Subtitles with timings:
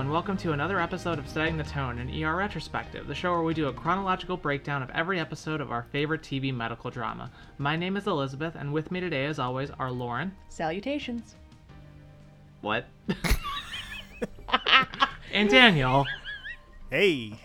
[0.00, 3.32] Hello, and welcome to another episode of Setting the Tone, an ER retrospective, the show
[3.32, 7.30] where we do a chronological breakdown of every episode of our favorite TV medical drama.
[7.58, 10.34] My name is Elizabeth, and with me today, as always, are Lauren.
[10.48, 11.36] Salutations.
[12.62, 12.86] What?
[15.34, 16.06] and Daniel.
[16.88, 17.38] Hey.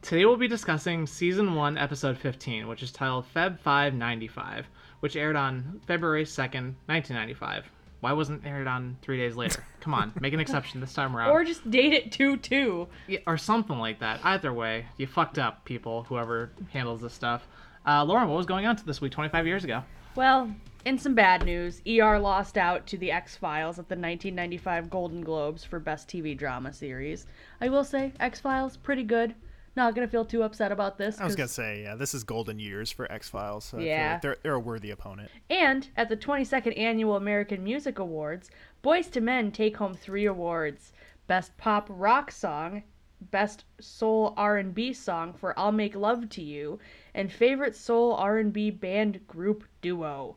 [0.00, 4.64] Today we'll be discussing Season 1, Episode 15, which is titled Feb 5 95,
[5.00, 7.66] which aired on February 2nd, 1995.
[8.00, 9.64] Why wasn't it aired on three days later?
[9.80, 11.30] Come on, make an exception this time around.
[11.36, 12.88] Or just date it 2 2.
[13.08, 14.20] Yeah, or something like that.
[14.24, 17.46] Either way, you fucked up, people, whoever handles this stuff.
[17.86, 19.82] Uh, Lauren, what was going on to this week 25 years ago?
[20.16, 20.50] Well,
[20.84, 25.20] in some bad news, ER lost out to The X Files at the 1995 Golden
[25.20, 27.26] Globes for Best TV Drama Series.
[27.60, 29.34] I will say, X Files, pretty good.
[29.76, 31.20] Not gonna feel too upset about this.
[31.20, 33.64] I was gonna say, yeah, this is golden years for X Files.
[33.66, 34.12] So Yeah.
[34.12, 35.30] like they're they're a worthy opponent.
[35.50, 38.50] And at the 22nd Annual American Music Awards,
[38.82, 40.92] Boyz II Men take home three awards:
[41.26, 42.84] Best Pop Rock Song,
[43.20, 46.78] Best Soul R&B Song for "I'll Make Love to You,"
[47.14, 50.36] and Favorite Soul R&B Band Group Duo.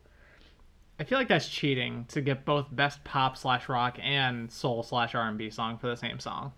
[1.00, 5.16] I feel like that's cheating to get both best pop slash rock and soul slash
[5.16, 6.52] R&B song for the same song.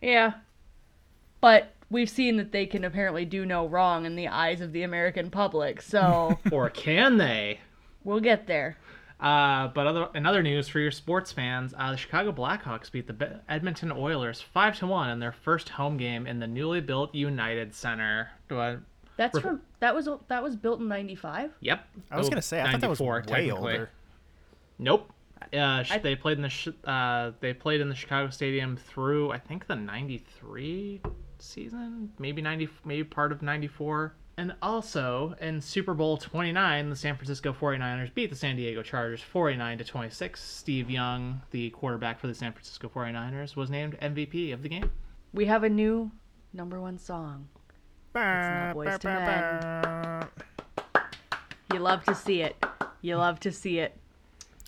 [0.00, 0.34] Yeah,
[1.42, 4.82] but we've seen that they can apparently do no wrong in the eyes of the
[4.82, 7.60] American public, so or can they?
[8.04, 8.76] we'll get there.
[9.20, 13.06] Uh, but other in other news for your sports fans, uh, the Chicago Blackhawks beat
[13.08, 17.12] the Edmonton Oilers five to one in their first home game in the newly built
[17.14, 18.30] United Center.
[18.48, 18.76] Do I-
[19.16, 21.50] That's Rep- from that was that was built in '95.
[21.60, 21.84] Yep.
[22.12, 23.72] I was Oh, gonna say, I thought that was 94 way technically.
[23.72, 23.90] older.
[24.78, 25.12] Nope.
[25.52, 28.76] Uh, sh- I- they played in the sh- uh, they played in the Chicago Stadium
[28.76, 31.00] through I think the '93
[31.42, 34.14] season, maybe '90, maybe part of '94.
[34.36, 39.20] And also in Super Bowl 29, the San Francisco 49ers beat the San Diego Chargers
[39.20, 40.40] 49 to 26.
[40.40, 44.92] Steve Young, the quarterback for the San Francisco 49ers, was named MVP of the game.
[45.32, 46.12] We have a new
[46.52, 47.48] number one song.
[48.14, 50.28] not Boyz II Men.
[51.72, 52.56] You love to see it.
[53.02, 53.98] You love to see it.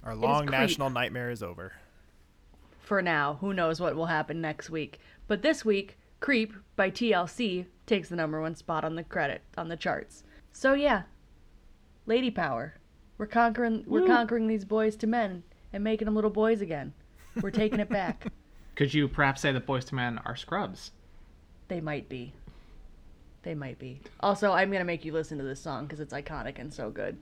[0.02, 0.50] Our long Creep.
[0.50, 1.72] national nightmare is over.
[2.80, 4.98] For now, who knows what will happen next week?
[5.28, 9.68] But this week, "Creep" by TLC takes the number one spot on the credit on
[9.68, 10.22] the charts.
[10.52, 11.02] So yeah,
[12.06, 12.74] lady power.
[13.18, 13.84] We're conquering.
[13.86, 14.06] We're Woo.
[14.06, 15.42] conquering these Boyz II Men
[15.72, 16.92] and making them little boys again.
[17.40, 18.32] We're taking it back.
[18.76, 20.92] Could you perhaps say that Boyz II Men are scrubs?
[21.68, 22.32] They might be.
[23.42, 24.00] They might be.
[24.20, 27.16] Also, I'm gonna make you listen to this song because it's iconic and so good.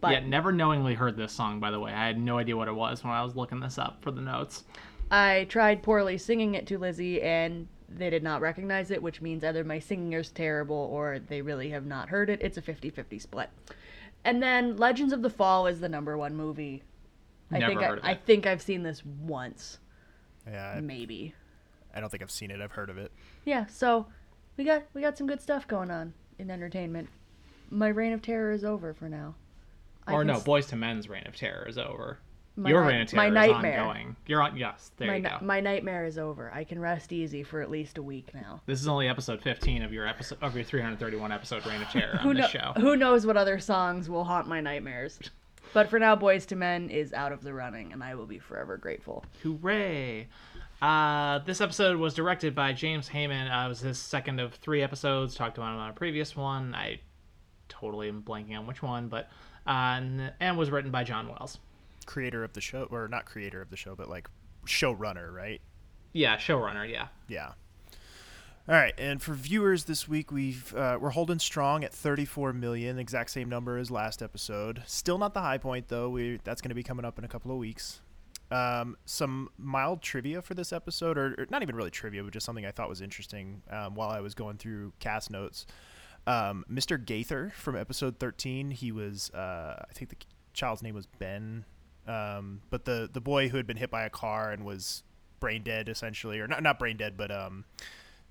[0.00, 1.92] But yeah, never knowingly heard this song, by the way.
[1.92, 4.20] I had no idea what it was when I was looking this up for the
[4.20, 4.64] notes.
[5.10, 9.42] I tried poorly singing it to Lizzie, and they did not recognize it, which means
[9.44, 12.40] either my singing is terrible or they really have not heard it.
[12.42, 13.50] It's a 50 50 split.
[14.24, 16.82] And then Legends of the Fall is the number one movie.
[17.50, 19.78] I think heard of I, I think I've seen this once,
[20.46, 21.34] Yeah, I, maybe.
[21.92, 22.60] I don't think I've seen it.
[22.60, 23.10] I've heard of it.
[23.44, 24.06] Yeah, so
[24.56, 27.08] we got we got some good stuff going on in entertainment.
[27.70, 29.34] My reign of terror is over for now.
[30.06, 32.18] Or no, s- Boyz II Men's reign of terror is over.
[32.56, 33.72] My Your night- my nightmare.
[33.74, 34.16] is ongoing.
[34.26, 34.56] You're on.
[34.56, 35.38] Yes, there my, you go.
[35.40, 36.52] my nightmare is over.
[36.52, 38.60] I can rest easy for at least a week now.
[38.66, 42.18] This is only episode 15 of your episode of your 331 episode reign of terror
[42.18, 42.72] who, on kno- this show.
[42.76, 45.18] who knows what other songs will haunt my nightmares.
[45.72, 48.40] But for now, Boyz II Men is out of the running, and I will be
[48.40, 49.24] forever grateful.
[49.42, 50.26] Hooray!
[50.82, 53.46] Uh, this episode was directed by James Hayman.
[53.48, 55.34] Uh, it was his second of three episodes.
[55.34, 56.74] Talked about him on a previous one.
[56.74, 57.00] I
[57.68, 59.28] totally am blanking on which one, but
[59.66, 61.58] uh, and, and was written by John Wells.
[62.06, 64.28] Creator of the show, or not creator of the show, but like
[64.66, 65.60] showrunner, right?
[66.12, 66.90] Yeah, showrunner.
[66.90, 67.08] Yeah.
[67.28, 67.52] Yeah.
[68.68, 72.98] All right, and for viewers this week, we've uh, we're holding strong at 34 million,
[73.00, 74.82] exact same number as last episode.
[74.86, 76.08] Still not the high point though.
[76.10, 78.00] We that's going to be coming up in a couple of weeks.
[78.52, 82.46] Um, some mild trivia for this episode, or, or not even really trivia, but just
[82.46, 85.66] something I thought was interesting um, while I was going through cast notes.
[86.26, 87.02] Um, Mr.
[87.02, 90.16] Gaither from episode 13, he was uh, I think the
[90.52, 91.64] child's name was Ben,
[92.10, 95.04] um, but the the boy who had been hit by a car and was
[95.38, 97.64] brain dead essentially, or not not brain dead, but um,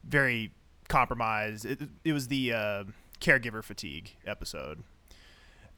[0.03, 0.51] very
[0.87, 1.65] compromised.
[1.65, 2.83] It, it was the uh,
[3.21, 4.83] caregiver fatigue episode.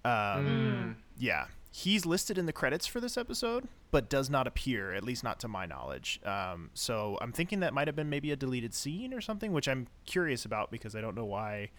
[0.03, 5.03] Um, Yeah, he's listed in the credits for this episode, but does not appear, at
[5.03, 6.19] least not to my knowledge.
[6.25, 9.67] Um, so I'm thinking that might have been maybe a deleted scene or something, which
[9.67, 11.69] I'm curious about because I don't know why.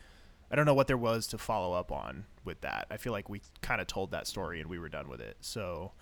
[0.51, 2.87] I don't know what there was to follow up on with that.
[2.91, 5.39] I feel like we kind of told that story and we were done with it.
[5.41, 5.93] So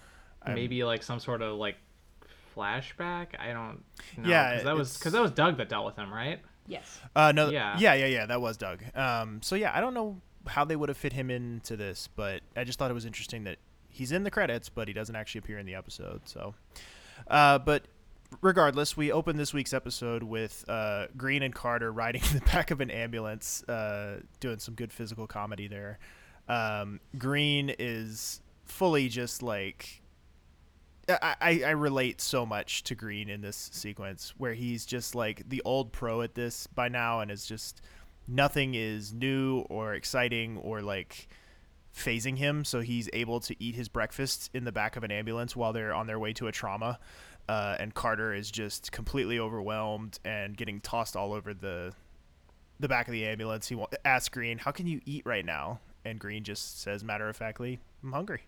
[0.42, 1.76] I'm- Maybe like some sort of like
[2.56, 3.28] flashback.
[3.38, 3.82] I don't.
[4.16, 4.28] know.
[4.28, 6.40] Yeah, 'cause that was because that was Doug that dealt with him, right?
[6.66, 7.00] Yes.
[7.16, 7.76] Uh, no, Yeah.
[7.78, 8.82] yeah, yeah, yeah, that was Doug.
[8.96, 12.42] Um, so yeah, I don't know how they would have fit him into this, but
[12.56, 13.58] I just thought it was interesting that
[13.88, 16.28] he's in the credits, but he doesn't actually appear in the episode.
[16.28, 16.54] So,
[17.26, 17.86] Uh, but
[18.40, 22.70] regardless, we open this week's episode with uh, Green and Carter riding in the back
[22.70, 25.98] of an ambulance, uh, doing some good physical comedy there.
[26.48, 30.02] Um, Green is fully just like.
[31.20, 35.62] I, I, relate so much to Green in this sequence where he's just like the
[35.64, 37.82] old pro at this by now and is just
[38.28, 41.28] nothing is new or exciting or like
[41.96, 45.56] phasing him so he's able to eat his breakfast in the back of an ambulance
[45.56, 46.98] while they're on their way to a trauma
[47.50, 51.92] uh, and Carter is just completely overwhelmed and getting tossed all over the
[52.78, 53.68] the back of the ambulance.
[53.68, 57.36] He asks Green, "How can you eat right now?" And Green just says, matter of
[57.36, 58.42] factly, "I'm hungry."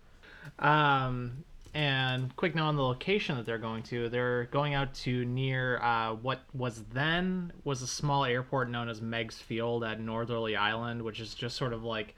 [0.57, 1.43] Um,
[1.73, 4.09] and quick note on the location that they're going to.
[4.09, 9.01] They're going out to near uh, what was then was a small airport known as
[9.01, 12.15] Meigs Field at Northerly Island, which is just sort of like.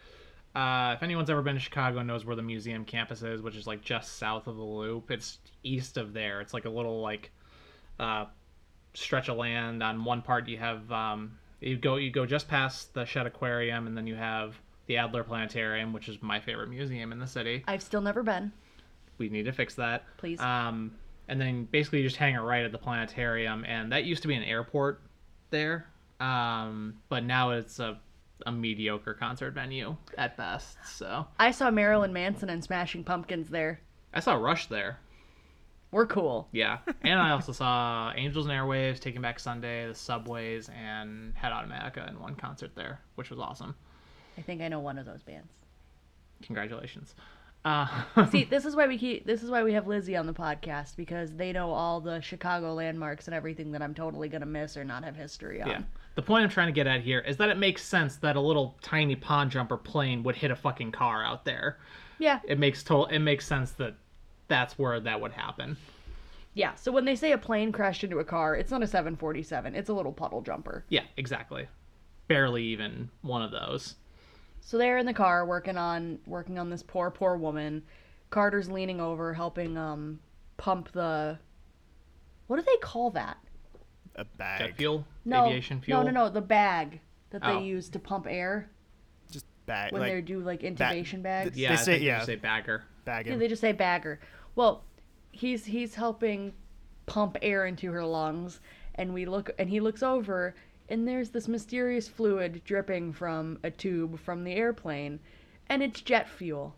[0.53, 3.67] Uh, if anyone's ever been to Chicago knows where the museum campus is, which is
[3.67, 6.39] like just south of the Loop, it's east of there.
[6.39, 7.31] It's like a little like
[7.99, 8.25] uh,
[8.93, 9.83] stretch of land.
[9.83, 13.87] On one part, you have um, you go you go just past the Shedd Aquarium,
[13.87, 14.55] and then you have
[14.87, 18.51] the Adler Planetarium, which is my favorite museum in the city I've still never been.
[19.17, 20.03] We need to fix that.
[20.17, 20.39] Please.
[20.39, 20.91] Um,
[21.27, 24.27] and then basically you just hang it right at the planetarium, and that used to
[24.27, 25.01] be an airport
[25.49, 25.87] there,
[26.19, 27.99] um, but now it's a,
[28.45, 30.77] a mediocre concert venue at best.
[30.85, 33.79] So I saw Marilyn Manson and Smashing Pumpkins there.
[34.13, 34.99] I saw Rush there.
[35.91, 36.47] We're cool.
[36.51, 41.51] Yeah, and I also saw Angels and Airwaves, Taking Back Sunday, the Subways, and Head
[41.51, 43.75] Automatica in one concert there, which was awesome.
[44.37, 45.53] I think I know one of those bands.
[46.43, 47.15] Congratulations.
[47.65, 47.87] Uh,
[48.29, 50.95] See, this is why we keep this is why we have Lizzie on the podcast
[50.95, 54.85] because they know all the Chicago landmarks and everything that I'm totally gonna miss or
[54.85, 55.69] not have history on.
[55.69, 55.81] Yeah.
[56.13, 58.39] The point I'm trying to get at here is that it makes sense that a
[58.39, 61.79] little tiny pond jumper plane would hit a fucking car out there.
[62.19, 62.39] Yeah.
[62.47, 63.95] It makes total it makes sense that
[64.47, 65.75] that's where that would happen.
[66.53, 66.75] Yeah.
[66.75, 69.73] So when they say a plane crashed into a car, it's not a 747.
[69.73, 70.85] It's a little puddle jumper.
[70.89, 71.67] Yeah, exactly.
[72.27, 73.95] Barely even one of those.
[74.67, 77.83] So they're in the car working on working on this poor poor woman.
[78.31, 80.19] Carter's leaning over helping um
[80.57, 81.37] pump the
[82.47, 83.37] What do they call that?
[84.15, 85.45] A Jet bag, fuel, No.
[85.45, 86.03] aviation fuel.
[86.03, 87.59] No, no, no, the bag that they Oh.
[87.59, 88.69] use to pump air
[89.29, 91.55] just bag, when like they do like intubation bags.
[91.55, 92.15] Yeah, They say- think you yeah.
[92.17, 92.83] just say bagger.
[93.03, 94.19] bag Yeah, they just say bagger.
[94.55, 94.83] Well,
[95.31, 96.53] he's he's helping
[97.05, 98.61] pump air into her lungs,
[98.95, 100.55] and we look and he looks over,
[100.89, 105.19] and there's this mysterious fluid dripping from a tube from the airplane,
[105.67, 106.75] and it's jet fuel.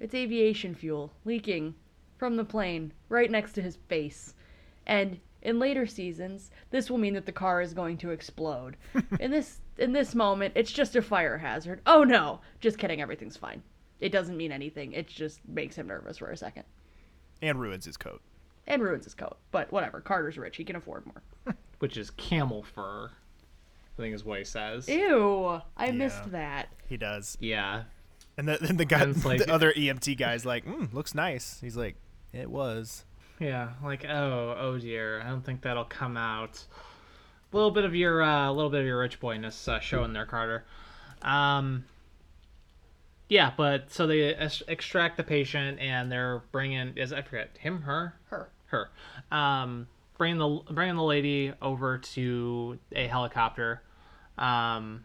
[0.00, 1.74] It's aviation fuel leaking
[2.16, 4.34] from the plane right next to his face.
[4.86, 8.76] And in later seasons, this will mean that the car is going to explode.
[9.20, 11.80] in this in this moment, it's just a fire hazard.
[11.86, 13.62] Oh no, just kidding, everything's fine.
[14.00, 14.92] It doesn't mean anything.
[14.92, 16.64] It just makes him nervous for a second.
[17.42, 18.20] and ruins his coat.
[18.66, 19.38] And ruins his coat.
[19.50, 21.54] But whatever, Carter's rich, he can afford more.
[21.78, 23.10] Which is camel fur.
[23.98, 24.88] I think is what he says.
[24.88, 25.92] Ew, I Yeah.
[25.92, 26.68] missed that.
[26.88, 27.84] He does, Yeah.
[28.36, 31.58] and the, then the guy, And like- the other EMT guy's like, mm, "Looks nice."
[31.60, 31.96] He's like,
[32.32, 33.04] "It was."
[33.40, 36.64] Yeah, like oh, oh dear, I don't think that'll come out.
[37.52, 40.12] A little bit of your, a uh, little bit of your rich boyness uh, showing
[40.12, 40.64] there, Carter.
[41.22, 41.84] Um,
[43.28, 47.82] yeah, but so they ex- extract the patient and they're bringing is I forget him,
[47.82, 48.50] her, Her.
[48.66, 48.90] her,
[49.30, 49.86] um,
[50.16, 53.82] bringing the bringing the lady over to a helicopter,
[54.38, 55.04] um,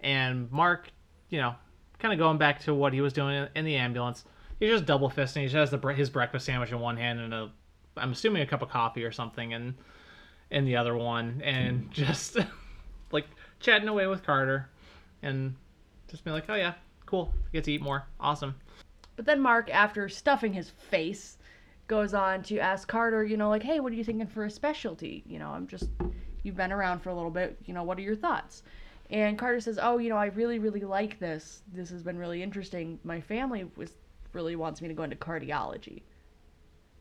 [0.00, 0.90] and Mark,
[1.28, 1.54] you know,
[1.98, 4.24] kind of going back to what he was doing in, the ambulance.
[4.58, 5.42] He's just double fisting.
[5.42, 7.50] He just has the his breakfast sandwich in one hand and a,
[7.96, 9.74] I'm assuming a cup of coffee or something, and
[10.50, 12.38] in the other one, and just
[13.10, 13.26] like
[13.60, 14.68] chatting away with Carter,
[15.22, 15.54] and
[16.08, 16.74] just being like, oh yeah,
[17.06, 18.54] cool, get to eat more, awesome.
[19.16, 21.36] But then Mark, after stuffing his face,
[21.86, 24.50] goes on to ask Carter, you know, like, hey, what are you thinking for a
[24.50, 25.22] specialty?
[25.26, 25.90] You know, I'm just,
[26.42, 28.62] you've been around for a little bit, you know, what are your thoughts?
[29.10, 31.62] And Carter says, oh, you know, I really, really like this.
[31.72, 32.98] This has been really interesting.
[33.04, 33.92] My family was
[34.32, 36.02] really wants me to go into cardiology.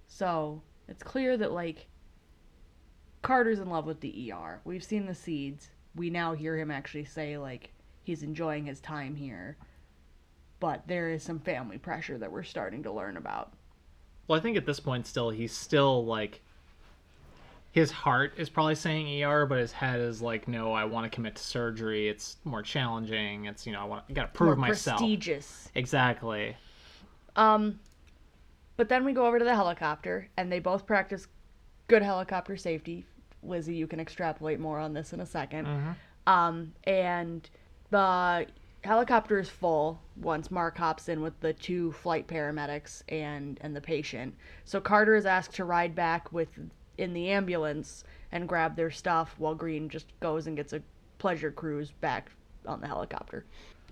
[0.07, 1.87] So it's clear that, like,
[3.21, 4.59] Carter's in love with the ER.
[4.65, 5.69] We've seen the seeds.
[5.95, 7.71] We now hear him actually say, like,
[8.03, 9.57] he's enjoying his time here
[10.61, 13.51] but there is some family pressure that we're starting to learn about.
[14.27, 16.41] Well, I think at this point, still, he's still like.
[17.71, 21.15] His heart is probably saying ER, but his head is like, no, I want to
[21.15, 22.09] commit to surgery.
[22.09, 23.45] It's more challenging.
[23.45, 24.99] It's you know, I want, I to prove More myself.
[24.99, 25.69] prestigious.
[25.73, 26.57] Exactly.
[27.37, 27.79] Um,
[28.75, 31.27] but then we go over to the helicopter, and they both practice
[31.87, 33.05] good helicopter safety.
[33.43, 35.95] Lizzie, you can extrapolate more on this in a 2nd
[36.27, 37.49] Um, and
[37.89, 38.45] the
[38.83, 43.81] helicopter is full once Mark hops in with the two flight paramedics and and the
[43.81, 44.35] patient.
[44.65, 46.49] So Carter is asked to ride back with
[46.97, 50.81] in the ambulance and grab their stuff while Green just goes and gets a
[51.17, 52.31] pleasure cruise back
[52.65, 53.45] on the helicopter.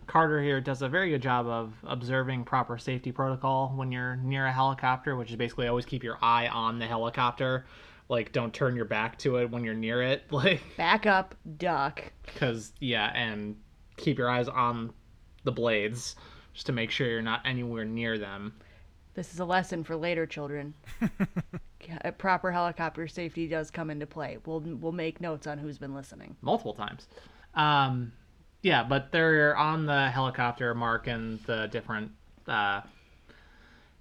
[0.08, 4.46] Carter here does a very good job of observing proper safety protocol when you're near
[4.48, 7.66] a helicopter, which is basically always keep your eye on the helicopter.
[8.08, 10.24] Like, don't turn your back to it when you're near it.
[10.32, 12.04] Like, Back up, duck.
[12.26, 13.56] because, yeah, and
[13.98, 14.94] keep your eyes on
[15.44, 16.16] the blades
[16.54, 18.56] just to make sure you're not anywhere near them.
[19.20, 20.74] This is a lesson for later children.
[22.18, 24.38] Proper helicopter safety does come into play.
[24.46, 26.38] We'll we'll make notes on who's been listening.
[26.42, 27.06] multiple times.
[27.54, 28.14] Um,
[28.62, 32.12] yeah, but they're on the helicopter, Mark and the different
[32.48, 32.80] uh,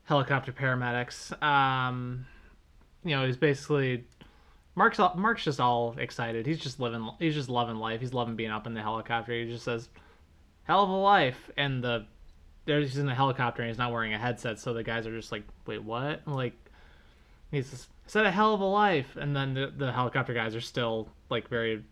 [0.05, 1.43] helicopter paramedics.
[1.43, 2.25] Um,
[3.03, 4.05] you know, he's basically
[4.77, 6.47] Mark's all, Mark's just all excited.
[6.47, 7.11] He's just living.
[7.19, 7.99] He's just loving life.
[7.99, 9.33] He's loving being up in the helicopter.
[9.33, 9.89] He just says,
[10.63, 12.07] "Hell of a life," and the
[12.69, 15.17] there's he's in the helicopter and he's not wearing a headset, so the guys are
[15.17, 16.53] just like, "Wait, what?" Like
[17.51, 20.55] he says, "I said a hell of a life," and then the, the helicopter guys
[20.55, 21.83] are still like very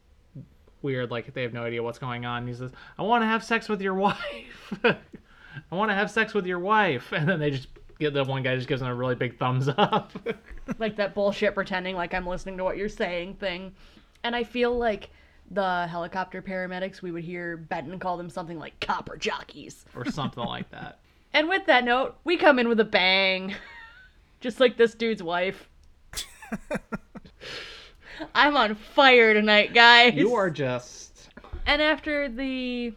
[0.83, 2.47] weird, like they have no idea what's going on.
[2.47, 4.73] He says, "I want to have sex with your wife.
[4.85, 7.69] I want to have sex with your wife," and then they just
[7.99, 10.13] get the one guy just gives him a really big thumbs up.
[10.79, 13.75] like that bullshit pretending like I'm listening to what you're saying thing.
[14.23, 15.09] And I feel like
[15.51, 19.85] the helicopter paramedics, we would hear Benton call them something like copper jockeys.
[19.95, 20.99] or something like that.
[21.33, 23.55] And with that note, we come in with a bang.
[24.41, 25.69] Just like this dude's wife.
[28.35, 30.15] I'm on fire tonight, guys.
[30.15, 31.29] You are just
[31.67, 32.95] And after the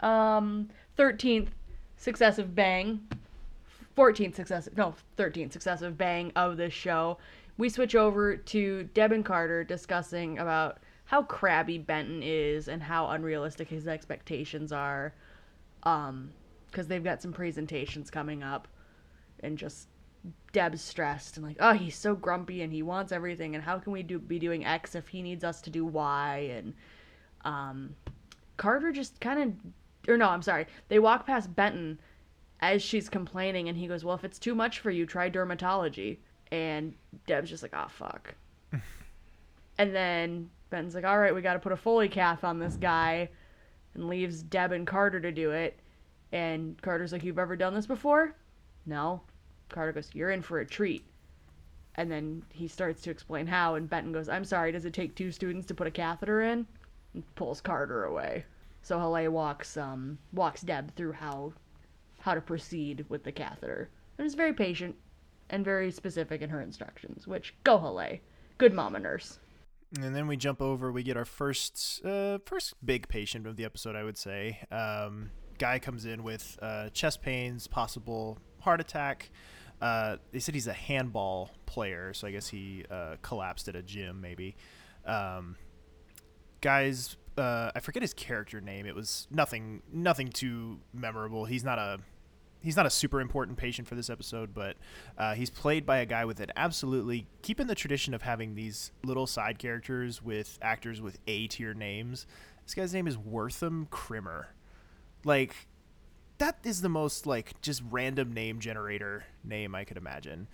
[0.00, 1.48] um 13th
[1.98, 3.00] successive bang,
[3.96, 7.18] 14th successive, no, 13th successive bang of this show,
[7.58, 10.78] we switch over to Deb and Carter discussing about
[11.12, 15.12] how crabby Benton is and how unrealistic his expectations are.
[15.82, 16.30] Um,
[16.70, 18.66] because they've got some presentations coming up,
[19.40, 19.88] and just
[20.54, 23.92] Deb's stressed and like, oh, he's so grumpy and he wants everything, and how can
[23.92, 26.50] we do be doing X if he needs us to do Y?
[26.50, 26.72] And
[27.44, 27.94] um,
[28.56, 32.00] Carter just kind of, or no, I'm sorry, they walk past Benton
[32.60, 36.20] as she's complaining, and he goes, well, if it's too much for you, try dermatology.
[36.50, 36.94] And
[37.26, 38.34] Deb's just like, oh fuck.
[39.78, 42.76] and then Benton's like, all right, we got to put a Foley cath on this
[42.76, 43.28] guy,
[43.94, 45.78] and leaves Deb and Carter to do it.
[46.32, 48.34] And Carter's like, you've ever done this before?
[48.86, 49.20] No.
[49.68, 51.04] Carter goes, you're in for a treat.
[51.96, 55.14] And then he starts to explain how, and Benton goes, I'm sorry, does it take
[55.14, 56.66] two students to put a catheter in?
[57.12, 58.46] And pulls Carter away.
[58.80, 61.52] So Haleh walks um walks Deb through how
[62.18, 63.90] how to proceed with the catheter.
[64.16, 64.96] And is very patient
[65.50, 68.20] and very specific in her instructions, which go Haleh.
[68.56, 69.38] Good mama nurse.
[70.00, 70.90] And then we jump over.
[70.90, 74.58] We get our first, uh, first big patient of the episode, I would say.
[74.70, 79.30] Um, guy comes in with uh, chest pains, possible heart attack.
[79.82, 83.82] Uh, they said he's a handball player, so I guess he uh, collapsed at a
[83.82, 84.56] gym, maybe.
[85.04, 85.56] Um,
[86.60, 88.86] guys, uh, I forget his character name.
[88.86, 91.44] It was nothing, nothing too memorable.
[91.44, 91.98] He's not a
[92.62, 94.76] he's not a super important patient for this episode, but
[95.18, 98.92] uh, he's played by a guy with an absolutely keeping the tradition of having these
[99.04, 102.26] little side characters with actors with A tier names.
[102.64, 104.54] This guy's name is Wortham Krimmer.
[105.24, 105.54] Like
[106.38, 110.48] that is the most like just random name generator name I could imagine.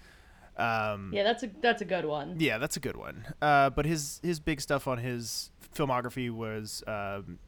[0.56, 2.36] Um, Yeah, that's a that's a good one.
[2.38, 3.24] yeah, that's a good one.
[3.40, 7.38] Uh, but his his big stuff on his filmography was um,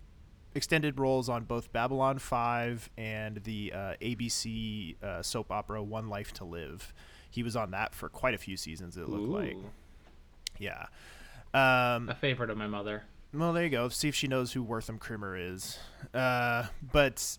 [0.55, 6.33] extended roles on both Babylon Five and the uh, ABC uh, soap opera One Life
[6.35, 6.93] to Live.
[7.31, 8.97] He was on that for quite a few seasons.
[8.97, 9.57] It looked like,
[10.59, 10.87] yeah.
[11.55, 13.05] Um, a favorite of my mother.
[13.33, 13.89] well, there you go.
[13.89, 15.79] See if she knows who Wortham Krimmer is.
[16.13, 17.39] Uh, but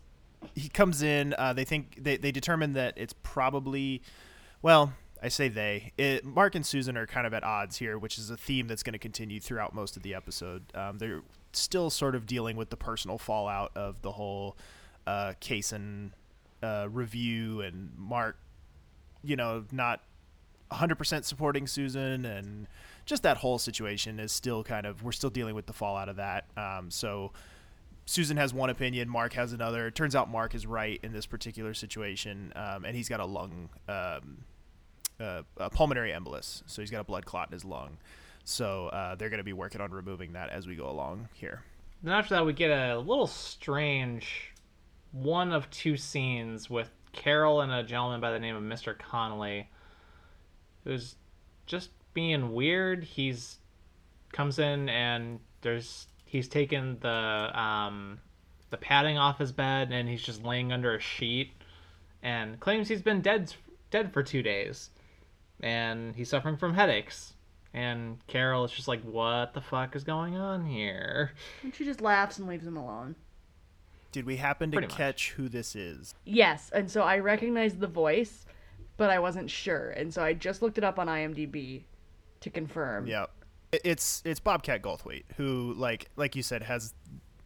[0.55, 1.33] he comes in.
[1.37, 4.01] Uh, they think they they determine that it's probably,
[4.61, 5.91] well, I say they.
[5.97, 8.83] It, Mark and Susan are kind of at odds here, which is a theme that's
[8.83, 10.63] going to continue throughout most of the episode.
[10.73, 11.21] Um, they're
[11.53, 14.57] still sort of dealing with the personal fallout of the whole
[15.07, 16.11] uh, case and
[16.63, 18.37] uh, review, and Mark,
[19.23, 20.01] you know, not
[20.71, 22.67] 100% supporting Susan and
[23.05, 26.15] just that whole situation is still kind of we're still dealing with the fallout of
[26.15, 26.45] that.
[26.55, 27.31] Um, so
[28.05, 29.87] Susan has one opinion, Mark has another.
[29.87, 33.25] It turns out Mark is right in this particular situation, um, and he's got a
[33.25, 34.45] lung, um,
[35.19, 37.97] uh, a pulmonary embolus, so he's got a blood clot in his lung.
[38.43, 41.61] So uh, they're going to be working on removing that as we go along here.
[42.03, 44.53] Then after that, we get a little strange
[45.11, 48.97] one of two scenes with Carol and a gentleman by the name of Mr.
[48.97, 49.69] Connolly,
[50.83, 51.15] who's
[51.65, 53.03] just being weird.
[53.03, 53.59] He's
[54.31, 58.19] comes in and there's he's taken the um,
[58.69, 61.51] the padding off his bed and he's just laying under a sheet
[62.23, 63.53] and claims he's been dead
[63.89, 64.89] dead for two days
[65.61, 67.33] and he's suffering from headaches
[67.73, 71.31] and carol is just like what the fuck is going on here
[71.63, 73.15] And she just laughs and leaves him alone.
[74.11, 74.97] Did we happen to Pretty much.
[74.97, 76.13] catch who this is?
[76.25, 78.45] Yes, and so I recognized the voice,
[78.97, 81.83] but I wasn't sure, and so I just looked it up on IMDb
[82.41, 83.07] to confirm.
[83.07, 83.27] Yeah,
[83.71, 86.93] It- it's it's Bobcat Goldthwait who, like like you said, has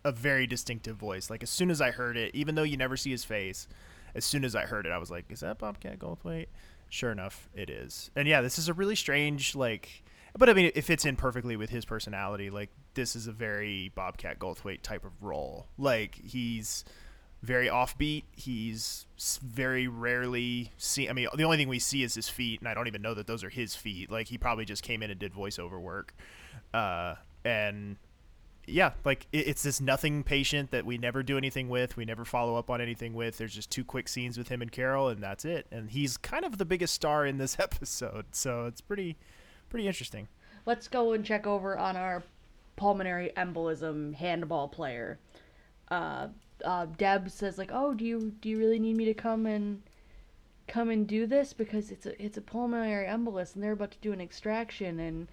[0.04, 1.30] a very distinctive voice.
[1.30, 3.68] Like as soon as I heard it, even though you never see his face,
[4.16, 6.48] as soon as I heard it, I was like, "Is that Bobcat Goldthwait?"
[6.90, 8.10] Sure enough, it is.
[8.16, 10.04] And yeah, this is a really strange like.
[10.38, 12.50] But I mean, it fits in perfectly with his personality.
[12.50, 15.68] Like this is a very Bobcat Goldthwait type of role.
[15.78, 16.84] Like he's
[17.42, 18.24] very offbeat.
[18.32, 19.06] He's
[19.42, 21.08] very rarely see.
[21.08, 23.14] I mean, the only thing we see is his feet, and I don't even know
[23.14, 24.12] that those are his feet.
[24.12, 26.14] Like he probably just came in and did voiceover work,
[26.74, 27.16] uh,
[27.46, 27.98] and
[28.68, 31.96] yeah, like it, it's this nothing patient that we never do anything with.
[31.96, 33.38] We never follow up on anything with.
[33.38, 35.68] There's just two quick scenes with him and Carol, and that's it.
[35.72, 39.18] And he's kind of the biggest star in this episode, so it's pretty,
[39.76, 40.30] pretty interesting.
[40.66, 42.24] Let's go and check over on our
[42.78, 45.20] pulmonary embolism handball player.
[45.92, 46.30] Uh,
[46.64, 49.84] uh, Deb says like, "Oh, do you do you really need me to come and
[50.66, 53.98] come and do this because it's a it's a pulmonary embolus and they're about to
[53.98, 55.28] do an extraction and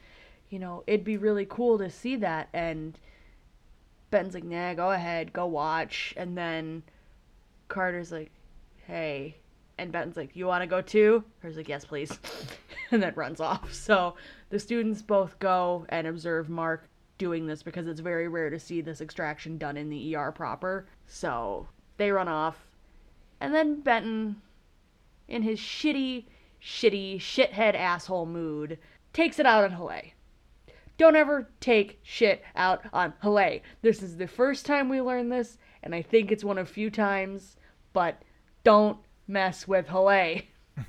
[0.51, 2.99] you know it'd be really cool to see that." And
[4.11, 6.83] Ben's like, "Nah, go ahead, go watch." And then
[7.69, 8.33] Carter's like,
[8.89, 9.37] "Hey."
[9.79, 12.19] And Ben's like, "You want to go too?" Her's like, "Yes, please,"
[12.91, 13.73] and then runs off.
[13.73, 14.14] So
[14.50, 18.80] the students both go and observe Mark doing this because it's very rare to see
[18.80, 20.87] this extraction done in the ER proper.
[21.06, 22.67] So they run off.
[23.41, 24.43] And then Benton,
[25.28, 26.26] in his shitty,
[26.63, 28.78] shitty, shithead asshole mood,
[29.13, 30.13] takes it out on Haleh.
[30.99, 33.63] Don't ever take shit out on Haleh.
[33.80, 36.91] This is the first time we learn this, and I think it's one of few
[36.91, 37.56] times,
[37.93, 38.23] but
[38.63, 40.45] don't mess with Haleh.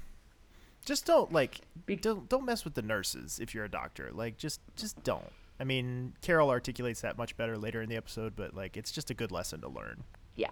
[0.85, 4.09] Just don't like Be- don't don't mess with the nurses if you're a doctor.
[4.13, 5.31] Like just just don't.
[5.59, 9.09] I mean, Carol articulates that much better later in the episode, but like it's just
[9.09, 10.03] a good lesson to learn.
[10.35, 10.49] Yeah.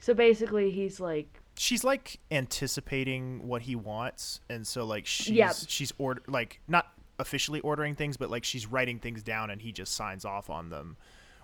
[0.00, 5.52] So basically, he's like, she's like anticipating what he wants and so like she's Yeah.
[5.66, 6.86] she's order like not
[7.18, 10.68] officially ordering things but like she's writing things down and he just signs off on
[10.70, 10.96] them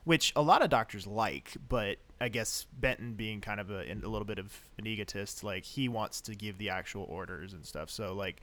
[0.04, 3.94] which a lot of doctors like but i guess benton being kind of a, a
[4.08, 7.90] little bit of an egotist like he wants to give the actual orders and stuff.
[7.90, 8.40] So like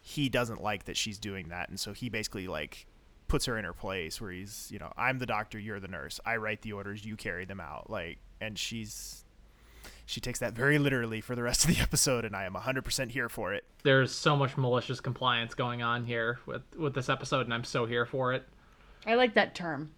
[0.00, 1.68] he doesn't like that she's doing that.
[1.68, 2.86] And so he basically like
[3.28, 6.20] puts her in her place where he's you know i'm the doctor you're the nurse.
[6.26, 7.88] I write the orders you carry them out.
[7.88, 9.24] Like and she's
[10.04, 13.10] she takes that very literally for the rest of the episode and i am 100%
[13.10, 13.64] here for it.
[13.82, 17.86] There's so much malicious compliance going on here with with this episode and i'm so
[17.86, 18.46] here for it.
[19.06, 19.90] I like that term,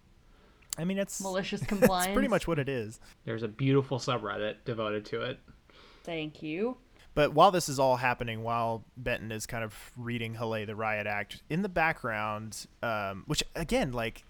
[0.77, 5.05] i mean it's malicious it's pretty much what it is there's a beautiful subreddit devoted
[5.05, 5.39] to it
[6.03, 6.77] Thank you.
[7.15, 11.07] but while this is all happening while benton is kind of reading Haleh the riot
[11.07, 14.23] act in the background um, which again like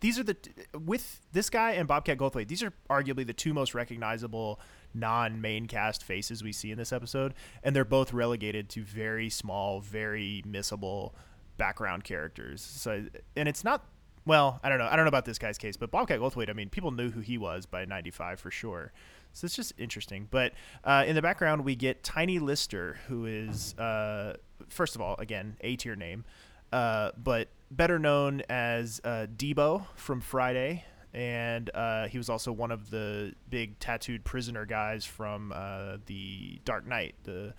[0.00, 0.36] these are the
[0.78, 2.48] with this guy and Bobcat Goldthwait.
[2.48, 4.60] These are arguably the two most recognizable
[4.94, 9.80] non-main cast faces we see in this episode, and they're both relegated to very small,
[9.80, 11.12] very missable
[11.56, 12.62] background characters.
[12.62, 13.84] So, and it's not.
[14.24, 14.88] Well, I don't know.
[14.90, 16.50] I don't know about this guy's case, but Bobcat Goldthwait.
[16.50, 18.92] I mean, people knew who he was by '95 for sure.
[19.32, 20.26] So it's just interesting.
[20.30, 20.52] But
[20.84, 24.36] uh, in the background, we get Tiny Lister, who is, uh,
[24.68, 26.24] first of all, again, A tier name,
[26.72, 30.84] uh, but better known as uh, Debo from Friday.
[31.14, 36.60] And uh, he was also one of the big tattooed prisoner guys from uh, the
[36.64, 37.54] Dark Knight, the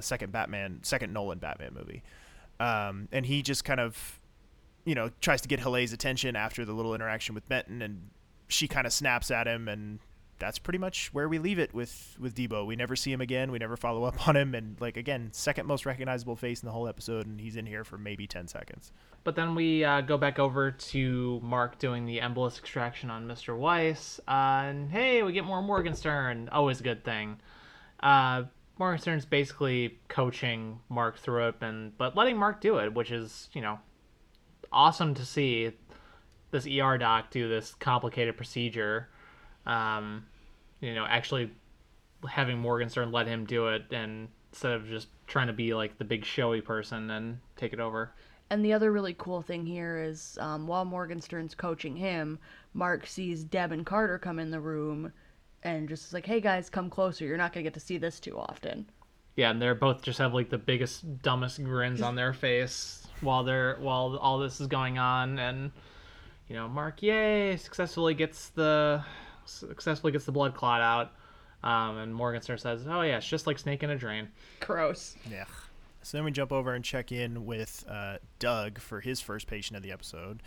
[0.00, 2.02] second Batman, second Nolan Batman movie.
[2.60, 4.20] Um, and he just kind of,
[4.84, 8.10] you know, tries to get Haleh's attention after the little interaction with Benton, and
[8.48, 9.98] she kind of snaps at him, and
[10.38, 12.66] that's pretty much where we leave it with with Debo.
[12.66, 13.50] We never see him again.
[13.50, 16.72] We never follow up on him, and like again, second most recognizable face in the
[16.72, 18.92] whole episode, and he's in here for maybe ten seconds.
[19.22, 23.56] But then we uh, go back over to Mark doing the embolus extraction on Mr.
[23.56, 24.20] Weiss.
[24.28, 26.50] Uh, and hey, we get more Morgenstern.
[26.50, 27.38] Always a good thing.
[28.00, 28.44] Uh,
[28.78, 33.62] Morgenstern's basically coaching Mark through it, and but letting Mark do it, which is you
[33.62, 33.78] know
[34.74, 35.72] awesome to see.
[36.50, 39.08] This ER doc do this complicated procedure.
[39.66, 40.26] Um,
[40.80, 41.50] you know, actually
[42.28, 46.04] having Morgenstern let him do it, and instead of just trying to be like the
[46.04, 48.12] big showy person and take it over.
[48.50, 52.38] And the other really cool thing here is um, while Morgenstern's coaching him,
[52.72, 55.12] Mark sees Deb and Carter come in the room
[55.62, 57.24] and just is like, hey guys, come closer.
[57.24, 58.86] You're not going to get to see this too often.
[59.36, 63.42] Yeah, and they're both just have like the biggest, dumbest grins on their face while
[63.44, 65.72] they're while all this is going on, and
[66.48, 69.02] you know, Mark, yay, successfully gets the
[69.44, 71.12] successfully gets the blood clot out.
[71.68, 74.28] Um, and Morgenstern says, "Oh yeah, it's just like snake in a drain."
[74.60, 75.16] Gross.
[75.30, 75.44] Yeah.
[76.02, 79.76] So then we jump over and check in with uh, Doug for his first patient
[79.78, 80.42] of the episode.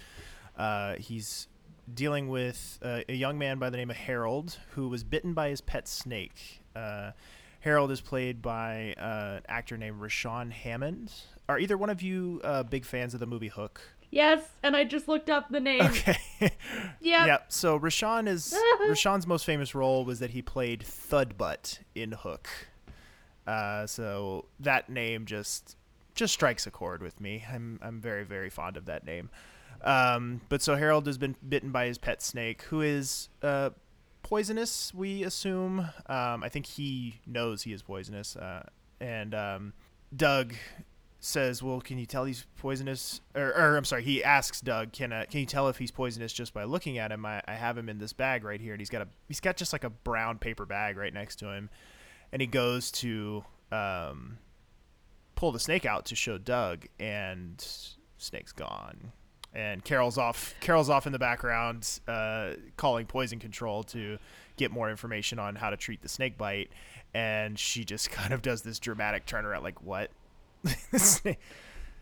[0.56, 1.47] Uh, he's
[1.91, 5.50] dealing with uh, a young man by the name of Harold who was bitten by
[5.50, 6.62] his pet snake.
[6.76, 7.12] Uh,
[7.61, 11.11] Harold is played by uh, an actor named Raushan Hammond.
[11.49, 13.81] Are either one of you uh, big fans of the movie Hook?
[14.09, 15.81] Yes, and I just looked up the name.
[15.81, 16.17] Okay.
[16.99, 17.27] Yep.
[17.27, 17.37] Yeah.
[17.47, 22.47] So Raushan is Raushan's most famous role was that he played Thudbutt in Hook.
[23.47, 25.77] Uh, so that name just
[26.13, 27.43] just strikes a chord with me.
[27.51, 29.29] I'm I'm very very fond of that name.
[29.83, 33.69] Um, but so Harold has been bitten by his pet snake, who is uh,
[34.27, 34.93] poisonous.
[34.93, 35.79] We assume.
[36.07, 38.35] Um, I think he knows he is poisonous.
[38.35, 38.63] Uh,
[38.99, 39.73] and um,
[40.15, 40.53] Doug
[41.19, 45.13] says, "Well, can you tell he's poisonous?" Or, or I'm sorry, he asks Doug, "Can
[45.13, 47.77] uh, can you tell if he's poisonous just by looking at him?" I, I have
[47.77, 49.89] him in this bag right here, and he's got a he's got just like a
[49.89, 51.69] brown paper bag right next to him,
[52.31, 54.39] and he goes to um,
[55.35, 57.65] pull the snake out to show Doug, and
[58.17, 59.13] snake's gone.
[59.53, 60.53] And Carol's off.
[60.60, 64.17] Carol's off in the background, uh, calling poison control to
[64.55, 66.69] get more information on how to treat the snake bite.
[67.13, 70.12] And she just kind of does this dramatic turnaround, like, "What?"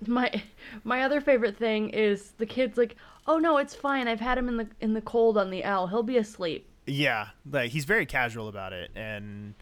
[0.05, 0.43] My
[0.83, 2.95] my other favorite thing is the kid's like,
[3.27, 4.07] "Oh no, it's fine.
[4.07, 5.87] I've had him in the in the cold on the L.
[5.87, 9.55] He'll be asleep." Yeah, like he's very casual about it, and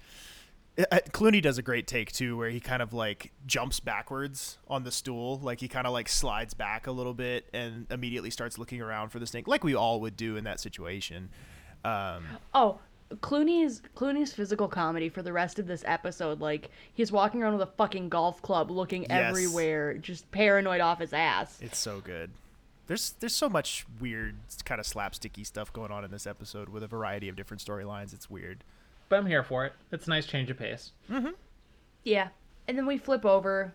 [0.77, 4.91] Clooney does a great take too, where he kind of like jumps backwards on the
[4.91, 8.81] stool, like he kind of like slides back a little bit and immediately starts looking
[8.81, 11.29] around for the snake, like we all would do in that situation.
[11.85, 12.79] Um, Oh,
[13.17, 17.61] Clooney's Clooney's physical comedy for the rest of this episode, like he's walking around with
[17.67, 19.29] a fucking golf club, looking Yes.
[19.29, 21.59] everywhere, just paranoid off his ass.
[21.61, 22.31] it's so good.
[22.87, 26.81] There's there's so much weird kind of slapsticky stuff going on in this episode with
[26.81, 28.11] a variety of different storylines.
[28.13, 28.63] It's weird.
[29.09, 29.73] But I'm here for it.
[29.91, 30.91] It's a nice change of pace.
[31.09, 31.31] Mm-hmm.
[32.03, 32.29] Yeah,
[32.67, 33.73] and then we flip over,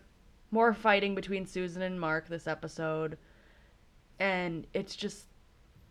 [0.51, 3.17] more fighting between Susan and Mark this episode,
[4.19, 5.25] and it's just,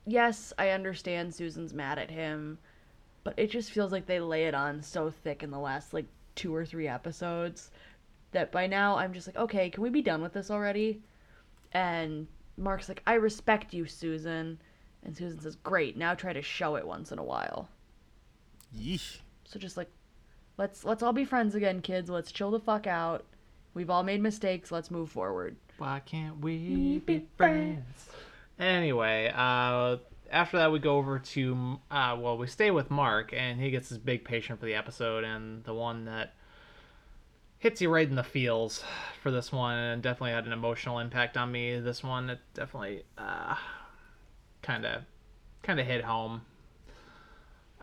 [0.07, 2.59] yes, I understand Susan's mad at him,
[3.25, 6.07] but it just feels like they lay it on so thick in the last like
[6.35, 7.71] two or three episodes
[8.33, 11.03] that by now I'm just like, okay, can we be done with this already?
[11.73, 14.59] And Mark's like, I respect you, Susan.
[15.05, 17.69] And Susan says, Great, now try to show it once in a while.
[18.77, 19.19] Yeesh.
[19.49, 19.91] So just like
[20.59, 22.11] let's let's all be friends again, kids.
[22.11, 23.25] Let's chill the fuck out.
[23.73, 24.71] We've all made mistakes.
[24.71, 25.57] Let's move forward.
[25.79, 28.11] Why can't we be friends?
[28.59, 29.97] Anyway, uh,
[30.31, 33.89] after that we go over to uh, well, we stay with Mark, and he gets
[33.89, 36.35] his big patient for the episode, and the one that
[37.59, 38.85] hits you right in the feels
[39.23, 41.81] for this one, and definitely had an emotional impact on me.
[41.81, 45.03] This one, it definitely kind of
[45.63, 46.43] kind of hit home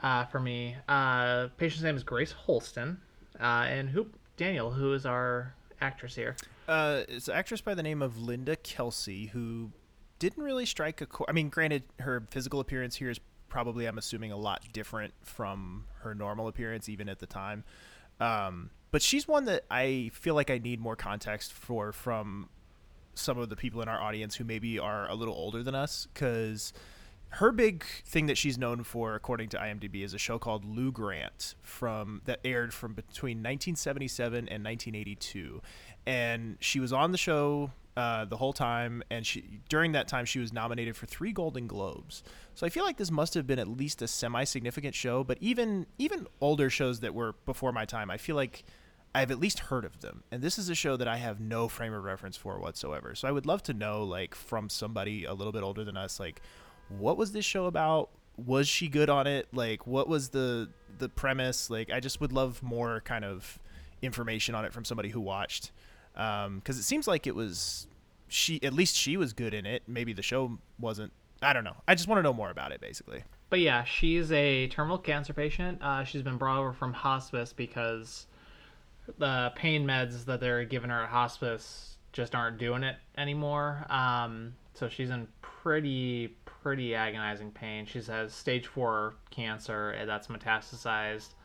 [0.06, 0.76] uh, for me.
[0.88, 3.02] Uh, patient's name is Grace Holston,
[3.42, 4.06] uh, and who
[4.38, 6.36] Daniel, who is our actress here.
[6.68, 9.72] Uh, it's an actress by the name of Linda Kelsey who
[10.20, 11.30] didn't really strike a chord.
[11.30, 15.86] I mean, granted, her physical appearance here is probably, I'm assuming, a lot different from
[16.02, 17.64] her normal appearance, even at the time.
[18.20, 22.50] Um, but she's one that I feel like I need more context for from
[23.16, 26.08] some of the people in our audience who maybe are a little older than us,
[26.14, 26.74] because
[27.30, 30.92] her big thing that she's known for, according to IMDb, is a show called Lou
[30.92, 35.62] Grant from that aired from between 1977 and 1982,
[36.06, 40.26] and she was on the show uh, the whole time, and she during that time
[40.26, 42.24] she was nominated for three Golden Globes.
[42.54, 45.24] So I feel like this must have been at least a semi-significant show.
[45.24, 48.66] But even even older shows that were before my time, I feel like
[49.16, 50.24] I've at least heard of them.
[50.30, 53.16] And this is a show that I have no frame of reference for whatsoever.
[53.16, 56.20] So I would love to know, like, from somebody a little bit older than us,
[56.20, 56.42] like,
[56.90, 58.10] what was this show about?
[58.38, 59.48] Was she good on it?
[59.54, 61.70] Like, what was the the premise?
[61.70, 63.60] Like, I just would love more kind of
[64.02, 65.72] information on it from somebody who watched,
[66.14, 67.88] because it seems like it was
[68.28, 68.62] she.
[68.64, 69.84] At least she was good in it.
[69.88, 71.14] Maybe the show wasn't.
[71.42, 71.76] I don't know.
[71.88, 73.24] I just want to know more about it, basically.
[73.50, 75.82] But yeah, she's a terminal cancer patient.
[75.82, 78.26] Uh, she's been brought over from hospice because
[79.18, 83.86] the pain meds that they're giving her at hospice just aren't doing it anymore.
[83.90, 87.86] Um, so she's in pretty pretty agonizing pain.
[87.86, 91.36] She has stage four cancer and that's metastasized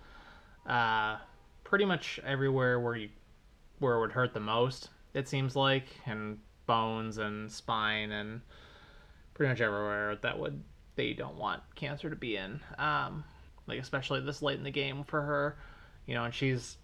[0.66, 1.18] uh,
[1.62, 3.10] pretty much everywhere where you
[3.80, 4.88] where it would hurt the most.
[5.12, 8.40] It seems like, and bones and spine and
[9.34, 10.62] pretty much everywhere that would
[10.96, 12.58] they don't want cancer to be in.
[12.78, 13.22] Um,
[13.66, 15.58] like especially this late in the game for her,
[16.06, 16.78] you know, and she's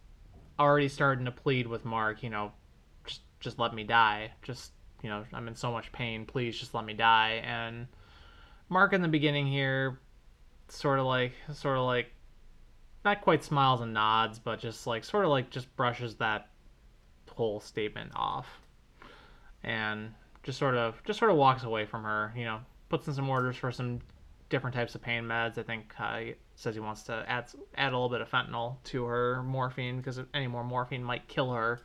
[0.59, 2.53] already starting to plead with Mark, you know,
[3.07, 4.33] just just let me die.
[4.43, 4.73] Just
[5.03, 6.27] you know, I'm in so much pain.
[6.27, 7.41] Please just let me die.
[7.43, 7.87] And
[8.69, 9.99] Mark in the beginning here
[10.69, 12.11] sort of like sort of like
[13.05, 16.49] not quite smiles and nods, but just like sort of like just brushes that
[17.31, 18.47] whole statement off,
[19.63, 22.33] and just sort of just sort of walks away from her.
[22.37, 24.01] You know, puts in some orders for some
[24.49, 25.59] different types of pain meds.
[25.59, 28.77] I think uh, he says he wants to add add a little bit of fentanyl
[28.85, 31.81] to her morphine because any more morphine might kill her.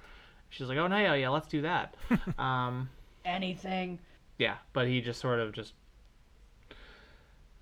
[0.50, 1.96] She's like, oh no, yeah, yeah, let's do that.
[2.38, 2.90] um,
[3.24, 4.00] Anything.
[4.38, 5.74] yeah, but he just sort of just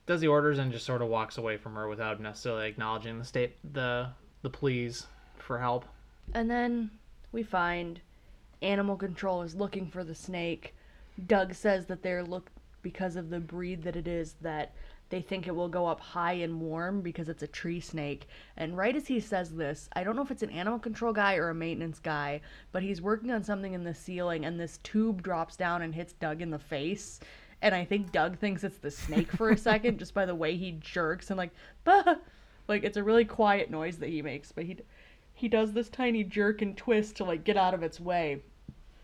[0.09, 3.23] does the orders and just sort of walks away from her without necessarily acknowledging the
[3.23, 4.09] state the
[4.41, 5.05] the pleas
[5.37, 5.85] for help.
[6.33, 6.89] And then
[7.31, 8.01] we find
[8.63, 10.73] animal control is looking for the snake.
[11.27, 12.49] Doug says that they're look
[12.81, 14.73] because of the breed that it is that
[15.09, 18.27] they think it will go up high and warm because it's a tree snake.
[18.57, 21.35] And right as he says this, I don't know if it's an animal control guy
[21.35, 22.41] or a maintenance guy,
[22.71, 26.13] but he's working on something in the ceiling and this tube drops down and hits
[26.13, 27.19] Doug in the face.
[27.61, 30.55] And I think Doug thinks it's the snake for a second just by the way
[30.55, 31.51] he jerks and like,
[31.83, 32.15] bah!
[32.67, 34.77] like it's a really quiet noise that he makes, but he
[35.33, 38.41] he does this tiny jerk and twist to like get out of its way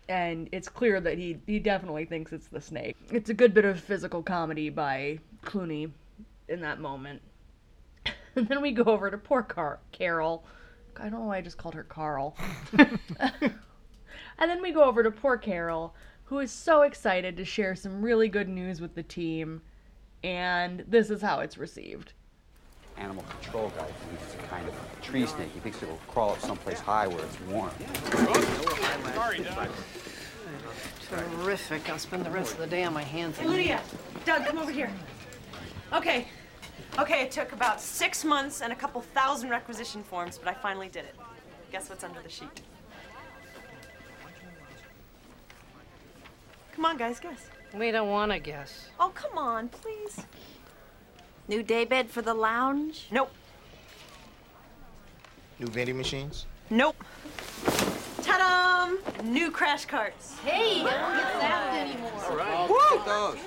[0.07, 2.95] and it's clear that he he definitely thinks it's the snake.
[3.11, 5.91] It's a good bit of physical comedy by Clooney
[6.47, 7.21] in that moment.
[8.35, 10.43] and then we go over to poor Car- Carol.
[10.97, 12.37] I don't know why I just called her Carl.
[12.77, 12.89] and
[14.39, 15.93] then we go over to poor Carol,
[16.25, 19.61] who is so excited to share some really good news with the team,
[20.23, 22.13] and this is how it's received.
[22.97, 25.49] Animal control guy thinks it's a kind of tree snake.
[25.53, 27.71] He thinks it will crawl up someplace high where it's warm.
[31.09, 31.89] Terrific.
[31.89, 33.37] I'll spend the rest of the day on my hands.
[33.39, 33.81] and Lydia,
[34.25, 34.89] Doug, come over here.
[35.93, 36.27] Okay,
[36.97, 40.87] okay, it took about six months and a couple thousand requisition forms, but I finally
[40.87, 41.15] did it.
[41.71, 42.61] Guess what's under the sheet?
[46.75, 47.49] Come on, guys, guess.
[47.73, 48.89] We don't want to guess.
[48.99, 50.19] Oh, come on, please.
[51.47, 53.07] New daybed for the lounge?
[53.11, 53.31] Nope,
[55.59, 56.45] New vending machines?
[56.69, 56.95] nope.
[58.23, 58.91] Ta-da!
[59.23, 60.37] New crash carts.
[60.39, 63.01] Hey, I don't get that anymore.
[63.05, 63.37] Those.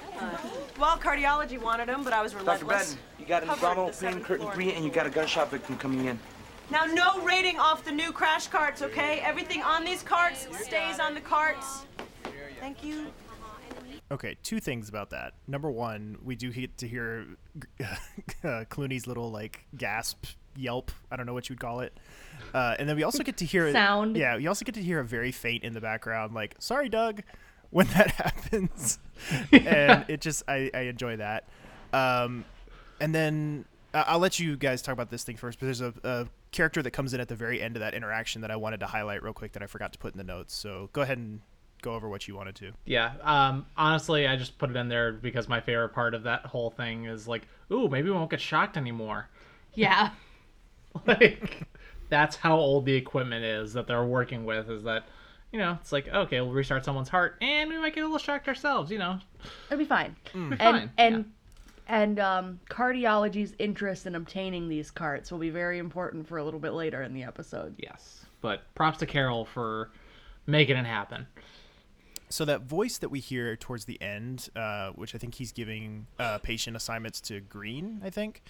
[0.78, 2.44] Well, cardiology wanted them, but I was Dr.
[2.64, 2.94] relentless.
[2.94, 4.54] Benton, you got an Covered abdominal pain, curtain floor.
[4.54, 6.18] three, and you got a gunshot victim coming in.
[6.70, 9.20] Now, no rating off the new crash carts, okay?
[9.20, 11.84] Everything on these carts stays on the carts.
[12.68, 13.06] Thank you.
[14.10, 15.32] Okay, two things about that.
[15.46, 17.24] Number one, we do get to hear
[17.80, 17.94] uh,
[18.68, 20.90] Clooney's little like gasp, yelp.
[21.10, 21.98] I don't know what you'd call it.
[22.52, 24.18] Uh, and then we also get to hear Sound.
[24.18, 27.22] Yeah, we also get to hear a very faint in the background, like "Sorry, Doug,"
[27.70, 28.98] when that happens,
[29.50, 31.48] and it just I, I enjoy that.
[31.94, 32.44] Um,
[33.00, 35.58] and then I- I'll let you guys talk about this thing first.
[35.58, 38.42] But there's a, a character that comes in at the very end of that interaction
[38.42, 40.54] that I wanted to highlight real quick that I forgot to put in the notes.
[40.54, 41.40] So go ahead and
[41.82, 42.72] go over what you wanted to.
[42.84, 43.12] Yeah.
[43.22, 46.70] Um, honestly, I just put it in there because my favorite part of that whole
[46.70, 49.28] thing is like, ooh, maybe we won't get shocked anymore.
[49.74, 50.10] Yeah.
[51.06, 51.62] like,
[52.08, 54.70] that's how old the equipment is that they're working with.
[54.70, 55.04] Is that,
[55.52, 58.18] you know, it's like okay, we'll restart someone's heart, and we might get a little
[58.18, 58.90] shocked ourselves.
[58.90, 59.18] You know,
[59.66, 60.16] It'll be fine.
[60.34, 60.90] It'll be and fine.
[60.98, 61.22] and yeah.
[61.94, 66.60] and um, cardiology's interest in obtaining these carts will be very important for a little
[66.60, 67.74] bit later in the episode.
[67.78, 69.90] yes, but props to Carol for
[70.46, 71.26] making it happen.
[72.30, 76.06] So that voice that we hear towards the end, uh, which I think he's giving
[76.18, 78.42] uh, patient assignments to Green, I think.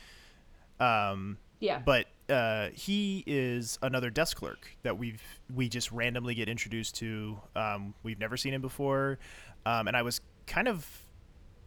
[0.80, 1.80] Um, Yeah.
[1.84, 5.22] but uh, he is another desk clerk that we've
[5.54, 7.40] we just randomly get introduced to.
[7.56, 9.18] Um, we've never seen him before,
[9.66, 10.86] um, and I was kind of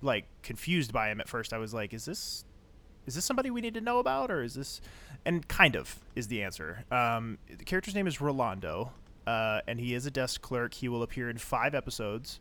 [0.02, 1.52] like confused by him at first.
[1.54, 2.46] I was like, "Is this
[3.06, 4.82] is this somebody we need to know about, or is this?"
[5.26, 6.86] And kind of is the answer.
[6.92, 8.92] Um, the character's name is Rolando,
[9.28, 10.74] uh, and he is a desk clerk.
[10.74, 12.40] He will appear in five episodes.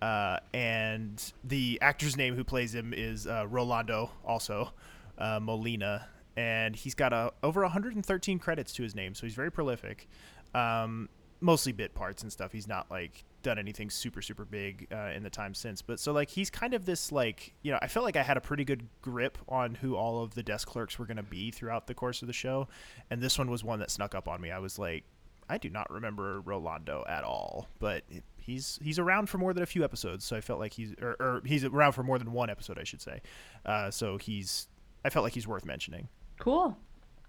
[0.00, 4.72] Uh, and the actor's name who plays him is uh, Rolando, also
[5.18, 6.06] uh, Molina,
[6.36, 10.08] and he's got a, over 113 credits to his name, so he's very prolific.
[10.54, 12.52] Um, mostly bit parts and stuff.
[12.52, 15.82] He's not like done anything super super big uh, in the time since.
[15.82, 18.36] But so like he's kind of this like you know I felt like I had
[18.36, 21.50] a pretty good grip on who all of the desk clerks were going to be
[21.50, 22.68] throughout the course of the show,
[23.10, 24.50] and this one was one that snuck up on me.
[24.50, 25.04] I was like.
[25.50, 28.04] I do not remember Rolando at all, but
[28.38, 31.16] he's he's around for more than a few episodes, so I felt like he's or,
[31.20, 33.20] or he's around for more than one episode, I should say.
[33.66, 34.68] Uh, so he's
[35.04, 36.08] I felt like he's worth mentioning.
[36.38, 36.76] Cool.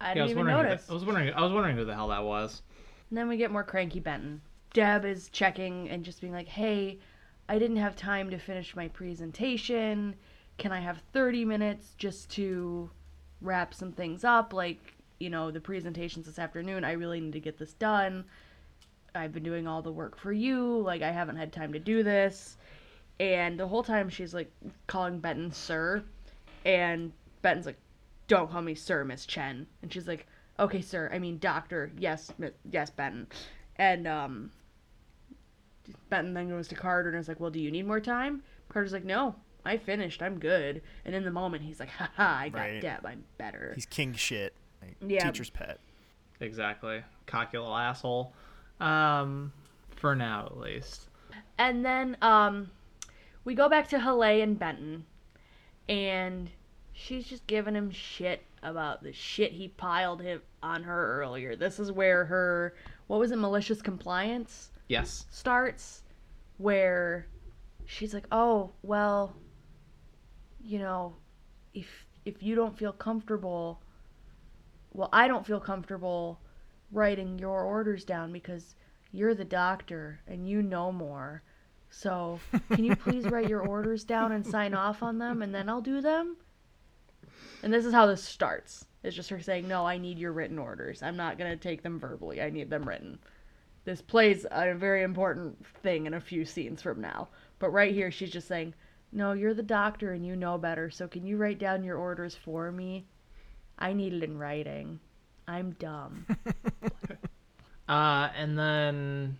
[0.00, 0.56] I Yeah, didn't was even wondering.
[0.64, 0.86] Who notice.
[0.86, 1.34] that, I was wondering.
[1.34, 2.62] I was wondering who the hell that was.
[3.10, 4.40] And then we get more cranky Benton.
[4.72, 6.98] Deb is checking and just being like, hey,
[7.48, 10.14] I didn't have time to finish my presentation.
[10.58, 12.90] Can I have 30 minutes just to
[13.42, 14.52] wrap some things up?
[14.52, 18.24] Like, you know, the presentations this afternoon, I really need to get this done.
[19.14, 20.78] I've been doing all the work for you.
[20.78, 22.56] Like, I haven't had time to do this.
[23.20, 24.50] And the whole time she's like
[24.88, 26.02] calling Benton sir.
[26.64, 27.78] And Benton's like,
[28.26, 30.26] "Don't call me sir, Miss Chen." And she's like,
[30.58, 31.08] "Okay, sir.
[31.12, 31.92] I mean doctor.
[31.98, 33.28] Yes, mi- yes, Benton."
[33.76, 34.50] And um,
[36.08, 38.92] Benton then goes to Carter and is like, "Well, do you need more time?" Carter's
[38.92, 40.22] like, "No, I finished.
[40.22, 42.38] I'm good." And in the moment, he's like, "Ha ha!
[42.40, 42.80] I got Right.
[42.80, 43.04] Deb.
[43.04, 44.54] I'm better." He's king shit.
[44.82, 45.30] Like, Yeah.
[45.30, 45.78] Teacher's pet.
[46.40, 47.02] Exactly.
[47.26, 48.32] Cocky little asshole.
[48.80, 49.52] Um,
[49.96, 51.08] for now at least.
[51.58, 52.70] And then um,
[53.44, 55.04] we go back to Haleh and Benton,
[55.88, 56.50] and
[56.92, 61.54] she's just giving him shit about the shit he piled him on her earlier.
[61.54, 62.74] This is where her
[63.06, 65.26] what was it, malicious compliance Yes.
[65.30, 66.02] starts,
[66.58, 67.26] where
[67.84, 69.34] she's like, "Oh, well,
[70.64, 71.14] you know,
[71.74, 73.80] if if you don't feel comfortable,
[74.94, 76.38] well, I don't feel comfortable
[76.90, 78.74] writing your orders down because
[79.10, 81.42] you're the doctor and you know more.
[81.90, 85.68] So, can you please write your orders down and sign off on them and then
[85.68, 86.36] I'll do them?"
[87.62, 88.86] And this is how this starts.
[89.02, 91.02] It's just her saying, "No, I need your written orders.
[91.02, 92.42] I'm not going to take them verbally.
[92.42, 93.18] I need them written."
[93.84, 97.28] This plays a very important thing in a few scenes from now.
[97.58, 98.74] But right here she's just saying,
[99.10, 100.90] "No, you're the doctor and you know better.
[100.90, 103.06] So can you write down your orders for me?
[103.78, 105.00] I need it in writing.
[105.46, 106.26] I'm dumb."
[107.88, 109.36] Uh, and then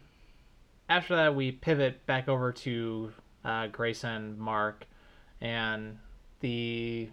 [0.88, 3.12] after that, we pivot back over to
[3.44, 4.86] uh, Grayson, Mark,
[5.40, 5.98] and
[6.40, 7.08] the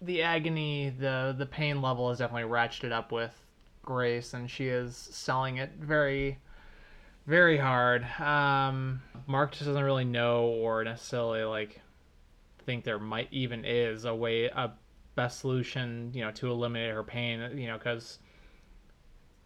[0.00, 3.34] the agony, the the pain level is definitely ratcheted up with
[3.82, 6.38] Grace, and she is selling it very,
[7.26, 8.06] very hard.
[8.18, 11.80] Um, Mark just doesn't really know or necessarily like
[12.64, 14.70] think there might even is a way a
[15.18, 18.20] best solution, you know, to eliminate her pain, you know, because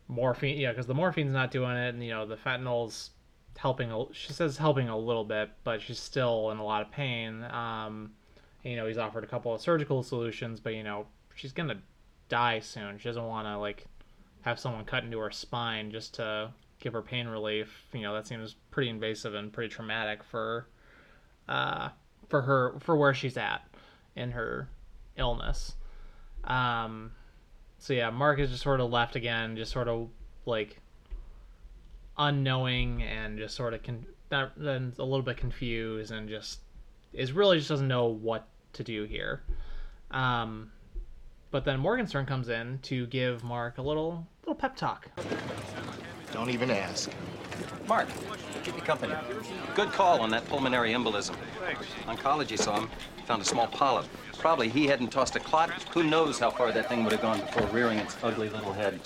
[0.09, 3.11] morphine yeah because the morphine's not doing it and you know the fentanyl's
[3.57, 7.43] helping she says helping a little bit but she's still in a lot of pain.
[7.45, 8.13] Um
[8.63, 11.81] you know he's offered a couple of surgical solutions but you know she's gonna
[12.29, 12.99] die soon.
[12.99, 13.87] She doesn't want to like
[14.43, 17.87] have someone cut into her spine just to give her pain relief.
[17.93, 20.67] You know that seems pretty invasive and pretty traumatic for
[21.49, 21.89] uh
[22.29, 23.63] for her for where she's at
[24.15, 24.69] in her
[25.23, 25.77] illness
[26.45, 27.13] um
[27.83, 30.09] so yeah, Mark is just sort of left again, just sort of
[30.47, 30.81] like
[32.17, 36.61] unknowing and just sort of con- that, then a little bit confused and just
[37.13, 39.43] is really just doesn't know what to do here.
[40.13, 40.71] Um,
[41.51, 45.09] but then Morgenstern comes in to give Mark a little little pep talk.
[46.33, 47.11] Don't even ask.
[47.89, 48.09] Mark,
[48.63, 49.15] keep me company.
[49.75, 51.35] Good call on that pulmonary embolism.
[51.61, 51.87] Thanks.
[52.07, 52.91] Oncology saw him,
[53.27, 54.07] found a small polyp.
[54.39, 55.71] Probably he hadn't tossed a clot.
[55.95, 59.01] Who knows how far that thing would have gone before rearing its ugly little head.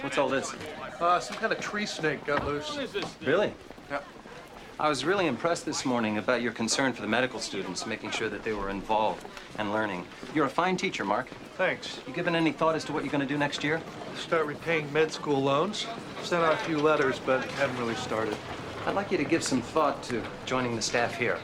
[0.00, 0.54] What's all this?
[1.00, 2.78] Uh, some kind of tree snake got loose.
[3.24, 3.52] Really?
[3.90, 4.00] Yeah.
[4.80, 8.30] I was really impressed this morning about your concern for the medical students, making sure
[8.30, 9.26] that they were involved
[9.58, 10.06] and learning.
[10.34, 11.28] You're a fine teacher, Mark.
[11.58, 12.00] Thanks.
[12.06, 13.82] You given any thought as to what you're going to do next year?
[14.16, 15.86] Start repaying med school loans.
[16.22, 18.34] Sent out a few letters, but haven't really started.
[18.86, 21.38] I'd like you to give some thought to joining the staff here.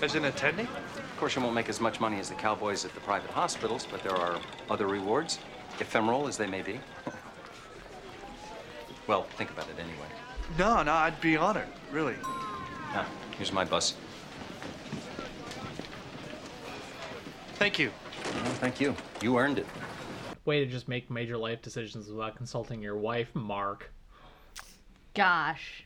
[0.00, 0.66] As an attending?
[0.66, 3.84] Of course, you won't make as much money as the cowboys at the private hospitals,
[3.90, 4.38] but there are
[4.70, 5.40] other rewards,
[5.80, 6.78] ephemeral as they may be.
[9.08, 10.06] well, think about it anyway.
[10.58, 12.14] No, no, I'd be honored, really.
[12.24, 13.06] Ah,
[13.36, 13.94] here's my bus.
[17.54, 17.90] Thank you.
[18.24, 18.94] Well, thank you.
[19.22, 19.66] You earned it.
[20.44, 23.92] Way to just make major life decisions without consulting your wife, Mark.
[25.14, 25.84] Gosh.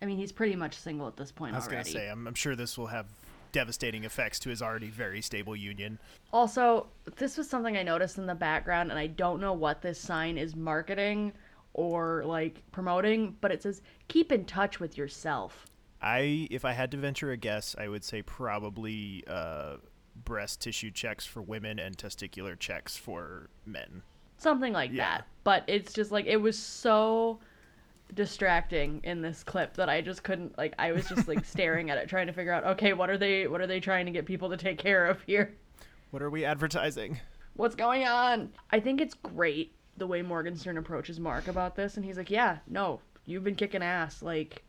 [0.00, 2.34] I mean, he's pretty much single at this point I was gonna say, I'm, I'm
[2.34, 3.06] sure this will have
[3.52, 5.98] devastating effects to his already very stable union.
[6.32, 6.86] Also,
[7.16, 10.38] this was something I noticed in the background, and I don't know what this sign
[10.38, 11.32] is marketing
[11.74, 15.66] or like promoting, but it says keep in touch with yourself.
[16.02, 19.76] I, if I had to venture a guess, I would say probably uh,
[20.24, 24.02] breast tissue checks for women and testicular checks for men.
[24.38, 25.18] Something like Yeah.
[25.18, 25.26] that.
[25.44, 27.40] But it's just like it was so
[28.14, 31.98] distracting in this clip that I just couldn't like I was just like staring at
[31.98, 34.26] it trying to figure out okay, what are they what are they trying to get
[34.26, 35.54] people to take care of here?
[36.10, 37.20] What are we advertising?
[37.54, 38.50] What's going on?
[38.70, 42.58] I think it's great the way Morgenstern approaches Mark about this and he's like, "Yeah,
[42.66, 44.22] no, you've been kicking ass.
[44.22, 44.64] Like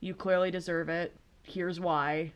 [0.00, 1.14] you clearly deserve it.
[1.44, 2.32] Here's why."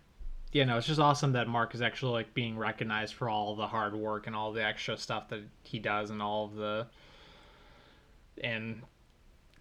[0.53, 3.67] Yeah, no, it's just awesome that Mark is actually like being recognized for all the
[3.67, 6.87] hard work and all the extra stuff that he does and all of the
[8.43, 8.83] and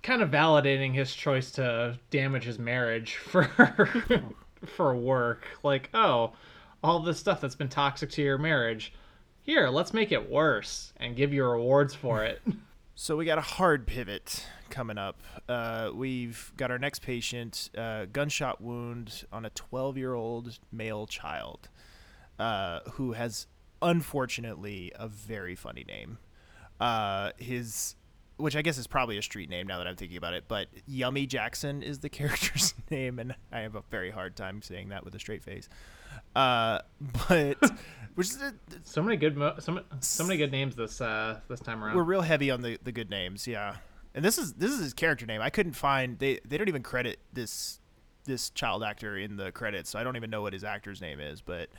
[0.04, 3.50] kind of validating his choice to damage his marriage for
[4.66, 5.48] for work.
[5.64, 6.34] Like, oh,
[6.84, 8.94] all this stuff that's been toxic to your marriage.
[9.48, 12.42] Here, let's make it worse and give you rewards for it.
[13.00, 15.22] So we got a hard pivot coming up.
[15.48, 21.70] Uh, we've got our next patient, uh, gunshot wound on a 12-year-old male child,
[22.40, 23.46] uh, who has
[23.84, 26.18] unfortunately a very funny name.
[26.80, 27.96] Uh, his,
[28.38, 30.66] which I guess is probably a street name now that I'm thinking about it, but
[30.88, 35.06] Yummy Jackson is the character's name, and I have a very hard time saying that
[35.06, 35.70] with a straight face.
[36.36, 36.80] Uh,
[37.30, 37.58] but
[38.18, 38.54] which is a,
[38.84, 41.96] So many good, mo- so, so many good names this uh this time around.
[41.96, 43.78] we're real heavy on the, the good names, yeah.
[44.14, 45.42] And this is this is his character name.
[45.42, 47.80] I couldn't find they they don't even credit this
[48.26, 51.20] this child actor in the credits, so I don't even know what his actor's name
[51.20, 51.42] is.
[51.42, 51.70] But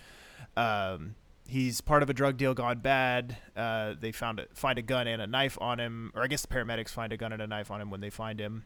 [0.57, 1.15] um,
[1.47, 3.37] he's part of a drug deal gone bad.
[3.57, 6.43] Uh, they found a, find a gun and a knife on him, or I guess
[6.43, 8.65] the paramedics find a gun and a knife on him when they find him.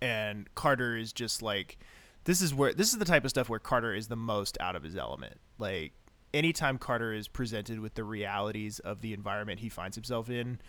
[0.00, 1.78] And Carter is just like,
[2.24, 4.76] this is where this is the type of stuff where Carter is the most out
[4.76, 5.38] of his element.
[5.58, 5.92] Like
[6.34, 10.60] anytime Carter is presented with the realities of the environment he finds himself in,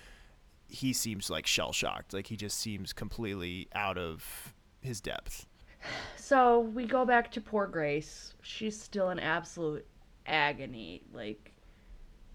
[0.68, 2.14] he seems like shell shocked.
[2.14, 5.46] Like he just seems completely out of his depth.
[6.16, 8.34] So we go back to poor Grace.
[8.42, 9.86] She's still in absolute
[10.26, 11.04] agony.
[11.14, 11.54] Like,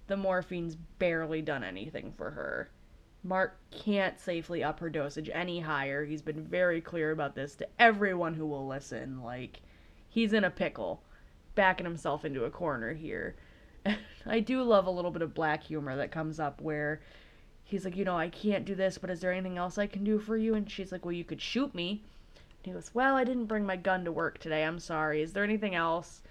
[0.07, 2.71] the morphine's barely done anything for her.
[3.25, 6.05] Mark can't safely up her dosage any higher.
[6.05, 9.23] He's been very clear about this to everyone who will listen.
[9.23, 9.61] Like,
[10.09, 11.03] he's in a pickle,
[11.55, 13.35] backing himself into a corner here.
[14.27, 17.01] I do love a little bit of black humor that comes up where
[17.65, 20.05] he's like, you know, I can't do this, but is there anything else I can
[20.05, 20.55] do for you?
[20.55, 22.03] And she's like, well, you could shoot me.
[22.35, 24.65] And he goes, well, I didn't bring my gun to work today.
[24.65, 25.23] I'm sorry.
[25.23, 26.23] Is there anything else?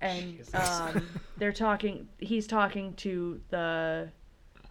[0.00, 2.08] And um, they're talking.
[2.18, 4.08] He's talking to the.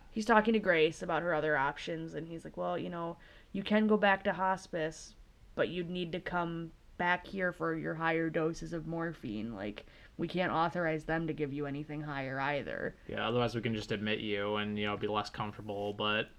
[0.10, 3.16] He's talking to Grace about her other options, and he's like, well, you know,
[3.54, 5.14] you can go back to hospice,
[5.56, 6.72] but you'd need to come
[7.02, 9.56] back here for your higher doses of morphine.
[9.56, 9.88] Like,
[10.18, 12.96] we can't authorize them to give you anything higher either.
[13.08, 15.94] yeah, otherwise we can just admit you and you know be less comfortable.
[15.94, 16.30] But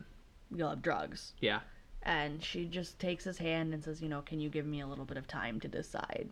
[0.54, 1.32] You'll have drugs.
[1.40, 1.60] yeah,
[2.04, 4.86] And she just takes his hand and says, you know, can you give me a
[4.86, 6.28] little bit of time to decide?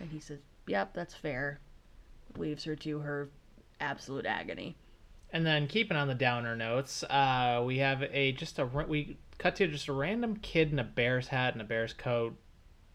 [0.00, 1.60] And he says, yep, that's fair.
[2.38, 3.28] Leaves her to her
[3.80, 4.74] absolute agony.
[5.32, 9.56] And then keeping on the downer notes, uh, we have a just a we cut
[9.56, 12.34] to just a random kid in a bear's hat and a bear's coat,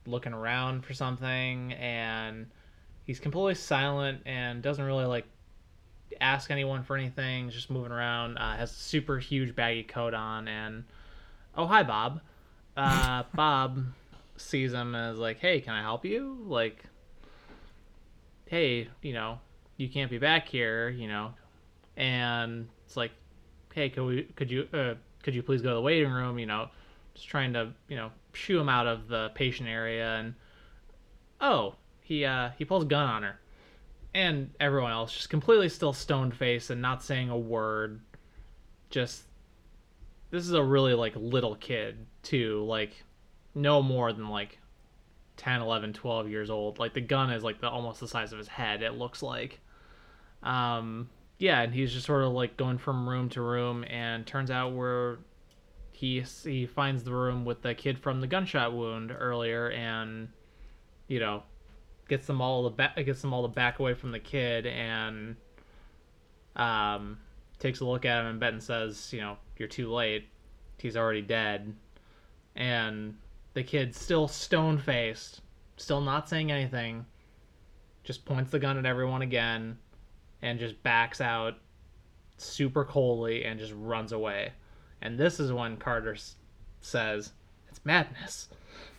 [0.06, 2.47] looking around for something, and
[3.06, 5.26] he's completely silent and doesn't really like
[6.22, 7.49] ask anyone for anything.
[7.49, 10.84] Just moving around, uh, has a super huge baggy coat on, and
[11.56, 12.22] oh hi Bob,
[12.78, 13.84] uh, Bob
[14.38, 16.43] sees him and is like, hey, can I help you?
[16.45, 16.84] Like,
[18.45, 19.39] hey, you know,
[19.78, 21.34] you can't be back here, you know,
[21.97, 23.12] and it's like,
[23.74, 26.38] hey, could we, could you, uh, could you please go to the waiting room?
[26.39, 26.70] You know,
[27.14, 30.36] just trying to, you know, shoo him out of the patient area, and
[31.42, 33.40] oh, he, uh, he pulls a gun on her,
[34.14, 38.02] and everyone else just completely still stone faced and not saying a word.
[38.90, 39.24] Just,
[40.30, 43.04] this is a really like little kid too, like,
[43.56, 44.60] no more than like
[45.38, 46.80] 10 11 12 years old.
[46.80, 49.60] Like the gun is like the almost the size of his head it looks like.
[50.42, 51.10] Um
[51.40, 54.74] yeah and he's just sort of like going from room to room and turns out
[54.74, 55.20] where
[56.04, 60.28] he he finds the room with the kid from the gunshot wound earlier and
[61.08, 61.41] you know
[62.10, 65.38] gets them all the back gets them all to back away from the kid and
[66.58, 67.18] um
[67.58, 70.28] takes a look at him and Benton says you know you're too late
[70.78, 71.74] he's already dead
[72.58, 73.16] and
[73.54, 75.41] the kid still stone faced,
[75.78, 77.06] still not saying anything,
[78.04, 79.78] just points the gun at everyone again,
[80.41, 81.56] and just backs out
[82.38, 84.51] super coldly and just runs away.
[85.04, 86.36] And this is when Carter s-
[86.82, 87.34] says,
[87.70, 88.49] "It's madness."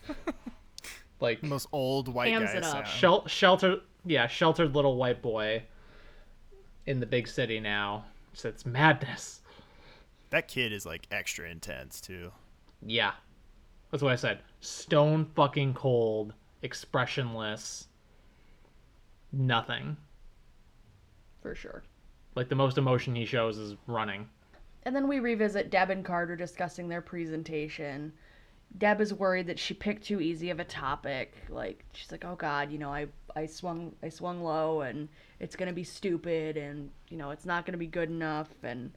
[1.20, 2.86] like Most old white Hams guy it up.
[2.86, 5.62] shel- sheltered, yeah, sheltered little white boy
[6.86, 8.04] in the big city now.
[8.34, 9.40] So it's madness.
[10.30, 12.30] That kid is like extra intense too.
[12.84, 13.12] Yeah.
[13.90, 14.40] That's what I said.
[14.60, 17.86] Stone fucking cold, expressionless,
[19.32, 19.96] nothing.
[21.40, 21.82] For sure.
[22.34, 24.28] Like the most emotion he shows is running.
[24.84, 28.12] And then we revisit Deb and Carter discussing their presentation.
[28.76, 31.34] Deb is worried that she picked too easy of a topic.
[31.48, 33.06] Like she's like, "Oh God, you know, I
[33.36, 35.08] I swung I swung low, and
[35.40, 38.92] it's gonna be stupid, and you know, it's not gonna be good enough." And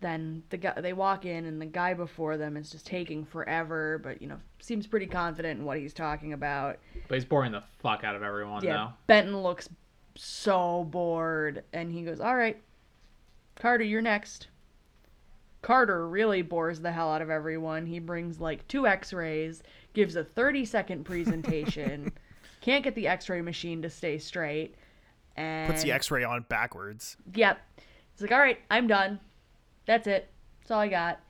[0.00, 4.00] then the guy they walk in, and the guy before them is just taking forever,
[4.02, 6.78] but you know, seems pretty confident in what he's talking about.
[7.08, 8.96] But he's boring the fuck out of everyone Yeah, now.
[9.06, 9.68] Benton looks
[10.16, 12.60] so bored, and he goes, "All right,
[13.54, 14.48] Carter, you're next."
[15.64, 17.86] Carter really bores the hell out of everyone.
[17.86, 19.62] He brings like two X-rays,
[19.94, 22.12] gives a 30-second presentation,
[22.60, 24.74] can't get the X-ray machine to stay straight,
[25.36, 27.16] and Puts the X-ray on backwards.
[27.32, 29.18] Yep, he's like, "All right, I'm done.
[29.86, 30.30] That's it.
[30.60, 31.20] That's all I got.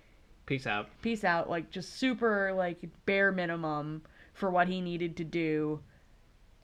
[0.46, 0.88] Peace out.
[1.00, 5.78] Peace out." Like just super like bare minimum for what he needed to do.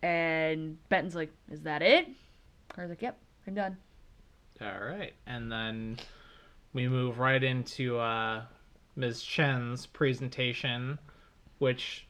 [0.02, 2.08] And Benton's like, "Is that it?"
[2.68, 3.16] Carter's like, "Yep,
[3.46, 3.76] I'm done."
[4.60, 5.98] All right, and then
[6.72, 8.42] we move right into uh,
[8.96, 9.22] Ms.
[9.22, 10.98] Chen's presentation,
[11.58, 12.06] which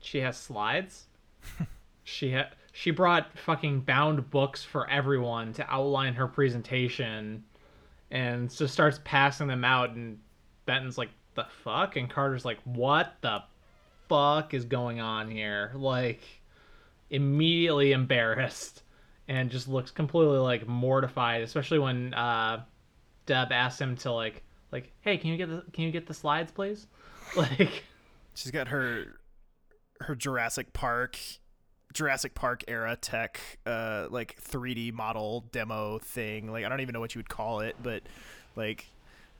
[0.00, 1.06] she has slides.
[2.04, 7.44] she ha- she brought fucking bound books for everyone to outline her presentation,
[8.10, 9.90] and just starts passing them out.
[9.90, 10.18] And
[10.66, 13.42] Benton's like, "The fuck?" and Carter's like, "What the
[14.08, 16.22] fuck is going on here?" Like,
[17.10, 18.82] immediately embarrassed,
[19.28, 22.64] and just looks completely like mortified, especially when uh,
[23.26, 24.42] Deb asks him to like,
[24.72, 26.86] like, "Hey, can you get the can you get the slides, please?"
[27.36, 27.84] Like,
[28.34, 29.04] She's got her
[30.00, 31.16] her Jurassic Park
[31.94, 36.50] Jurassic Park era tech uh like 3D model demo thing.
[36.50, 38.02] Like I don't even know what you would call it, but
[38.56, 38.86] like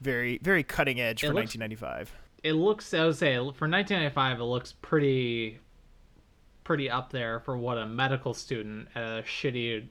[0.01, 2.13] very very cutting edge for looks- 1995.
[2.43, 5.59] it looks I would say for 1995 it looks pretty
[6.63, 9.85] pretty up there for what a medical student at a shitty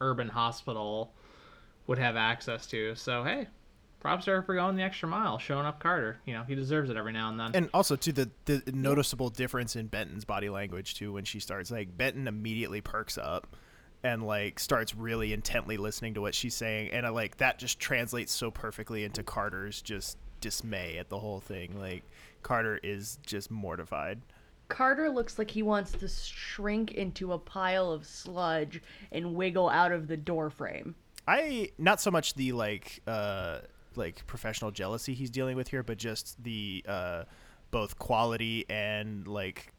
[0.00, 1.12] urban hospital
[1.88, 2.94] would have access to.
[2.94, 3.48] So hey,
[3.98, 6.18] props to her for going the extra mile, showing up Carter.
[6.24, 7.50] You know he deserves it every now and then.
[7.54, 11.72] And also to the the noticeable difference in Benton's body language too when she starts
[11.72, 13.56] like Benton immediately perks up
[14.04, 17.80] and like starts really intently listening to what she's saying and I like that just
[17.80, 21.78] translates so perfectly into Carter's just dismay at the whole thing.
[21.80, 22.04] Like
[22.42, 24.20] Carter is just mortified.
[24.68, 29.92] Carter looks like he wants to shrink into a pile of sludge and wiggle out
[29.92, 30.94] of the door frame.
[31.28, 33.58] I not so much the like uh
[33.96, 37.24] like professional jealousy he's dealing with here, but just the uh
[37.70, 39.72] both quality and like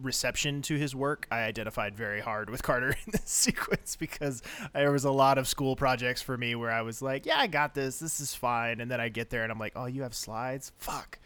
[0.00, 1.26] reception to his work.
[1.30, 4.42] I identified very hard with Carter in this sequence because
[4.72, 7.46] there was a lot of school projects for me where I was like, "Yeah, I
[7.46, 7.98] got this.
[7.98, 10.72] This is fine." And then I get there and I'm like, "Oh, you have slides?
[10.78, 11.18] Fuck."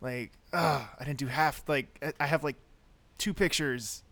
[0.00, 2.56] Like, ugh, I didn't do half like I- I have like
[3.16, 4.02] two pictures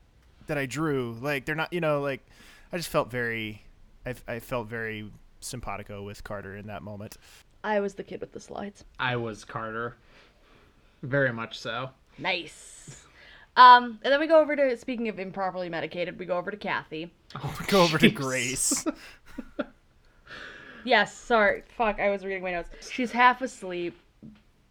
[0.46, 1.16] that I drew.
[1.20, 2.24] Like they're not, you know, like
[2.72, 3.62] I just felt very
[4.06, 7.16] I, I felt very simpatico with Carter in that moment.
[7.64, 8.84] I was the kid with the slides.
[8.98, 9.96] I was Carter,
[11.02, 11.90] very much so.
[12.18, 13.04] Nice.
[13.56, 16.56] Um, and then we go over to speaking of improperly medicated, we go over to
[16.56, 17.12] Kathy.
[17.34, 18.10] Oh, We go over to.
[18.10, 18.84] Grace.
[20.84, 21.64] Yes, sorry.
[21.76, 22.68] Fuck, I was reading my notes.
[22.92, 23.98] She's half asleep,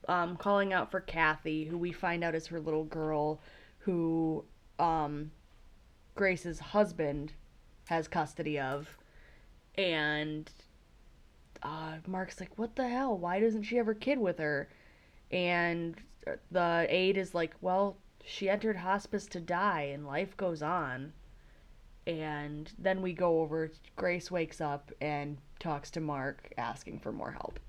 [0.07, 3.41] um, calling out for Kathy, who we find out is her little girl,
[3.79, 4.45] who
[4.79, 5.29] um,
[6.15, 7.33] Grace's husband
[7.89, 8.88] has custody of.
[9.78, 10.49] And
[11.63, 13.17] uh, Mark's like, what the hell?
[13.17, 14.69] Why doesn't she have her kid with her?
[15.32, 15.95] And
[16.51, 21.13] the aide is like, well, she entered hospice to die, and life goes on.
[22.07, 27.32] And then we go over, Grace wakes up and talks to Mark, asking for more
[27.32, 27.59] help.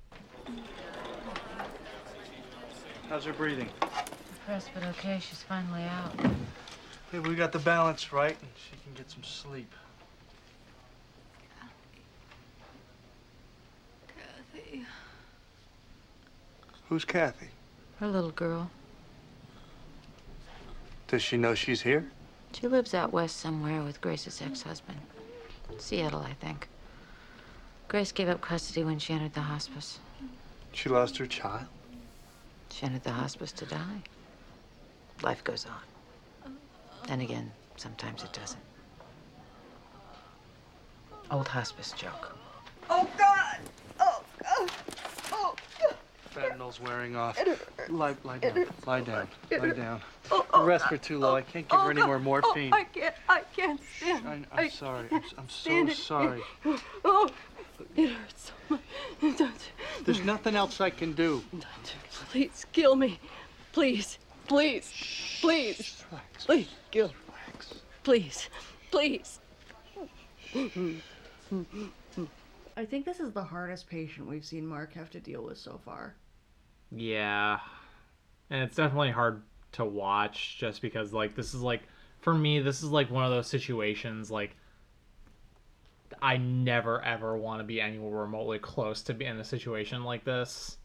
[3.09, 3.69] How's her breathing?
[3.81, 5.19] Depressed, but okay.
[5.21, 6.13] She's finally out.
[7.13, 9.73] Hey, we got the balance right, and she can get some sleep.
[16.89, 17.49] Who's Kathy?
[17.99, 18.71] Her little girl.
[21.09, 22.11] Does she know she's here?
[22.53, 24.99] She lives out west somewhere with Grace's ex-husband.
[25.79, 26.69] Seattle, I think.
[27.89, 29.99] Grace gave up custody when she entered the hospice.
[30.73, 31.67] She lost her child.
[32.71, 34.03] She entered the hospice to die.
[35.23, 36.53] Life goes on.
[37.07, 38.61] Then again, sometimes it doesn't.
[41.31, 42.37] Old hospice joke.
[42.91, 43.59] Oh, God!
[44.01, 44.71] Oh, God!
[45.33, 45.57] Oh,
[46.37, 47.39] Fentanyl's wearing off.
[47.89, 48.67] Lie, lie down.
[48.87, 49.29] Lie down.
[49.51, 50.01] Lie down.
[50.31, 51.35] Oh, Her oh, respiratory too low.
[51.35, 52.71] I can't give her any oh, more morphine.
[52.73, 54.45] Oh, I can't, I can't stand I, it.
[54.53, 55.09] I'm sorry.
[55.11, 56.43] I'm, I'm so sorry.
[57.05, 57.31] Oh,
[57.97, 59.39] it hurts so much.
[59.39, 59.71] Don't,
[60.05, 61.43] There's nothing else I can do.
[62.31, 63.19] please kill me.
[63.73, 64.93] Please, please,
[65.41, 66.05] please,
[66.39, 67.09] please, kill.
[67.09, 67.15] Me.
[68.05, 68.49] Please,
[68.91, 69.41] please.
[72.77, 75.81] I think this is the hardest patient we've seen Mark have to deal with so
[75.85, 76.15] far.
[76.97, 77.61] Yeah.
[78.51, 79.43] And it's definitely hard
[79.73, 81.83] to watch just because like this is like
[82.21, 84.57] for me this is like one of those situations like
[86.23, 90.25] I never ever want to be anywhere remotely close to be in a situation like
[90.25, 90.79] this.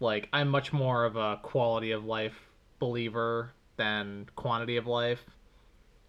[0.00, 2.38] Like I'm much more of a quality of life
[2.78, 5.24] believer than quantity of life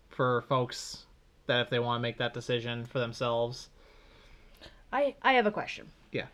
[0.09, 1.05] for folks
[1.47, 3.69] that if they want to make that decision for themselves.
[4.93, 5.87] I I have a question.
[6.11, 6.27] Yeah.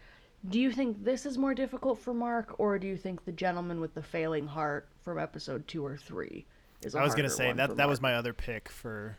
[0.50, 3.80] Do you think this is more difficult for Mark, or do you think the gentleman
[3.80, 6.46] with the failing heart from episode two or three
[6.84, 6.94] is?
[6.96, 9.18] I I was gonna say that that was my other pick for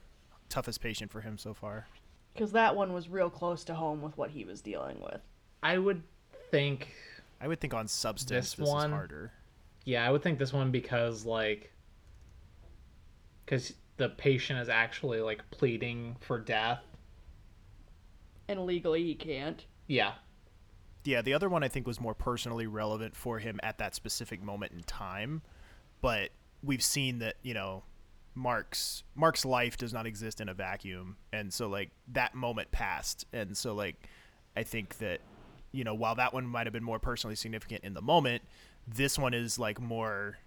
[0.49, 1.87] toughest patient for him so far.
[2.33, 5.21] because that one was real close to home with what he was dealing with.
[5.63, 6.03] I would
[6.51, 6.95] think
[7.41, 9.33] I would think on substance this, this, one is harder.
[9.85, 11.73] Yeah, I would think this one because like
[13.45, 16.83] because the patient is actually like pleading for death.
[18.49, 19.65] and legally he can't.
[19.89, 20.13] Yeah.
[21.07, 24.43] Yeah, the other one I think was more personally relevant for him at that specific
[24.43, 25.43] moment in time,
[26.01, 26.31] but
[26.63, 27.85] we've seen that you know
[28.35, 33.25] Mark's Mark's life does not exist in a vacuum, and so like that moment passed,
[33.33, 33.97] and so like
[34.57, 35.21] I think that
[35.73, 38.43] you know while that one might have been more personally significant in the moment,
[38.87, 40.39] this one is like more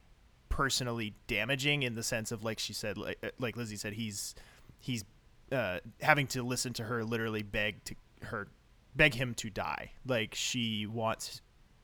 [0.49, 4.35] personally damaging in the sense of like she said like uh, like Lizzie said he's
[4.79, 5.05] he's
[5.51, 8.47] uh, having to listen to her literally beg to her
[8.95, 9.91] beg him to die.
[10.05, 11.41] Like she wants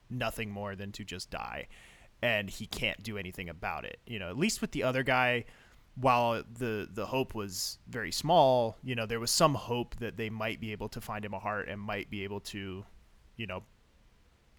[0.10, 1.68] nothing more than to just die.
[2.22, 5.46] And he can't do anything about it you know at least with the other guy
[5.96, 10.30] while the the hope was very small you know there was some hope that they
[10.30, 12.84] might be able to find him a heart and might be able to
[13.38, 13.64] you know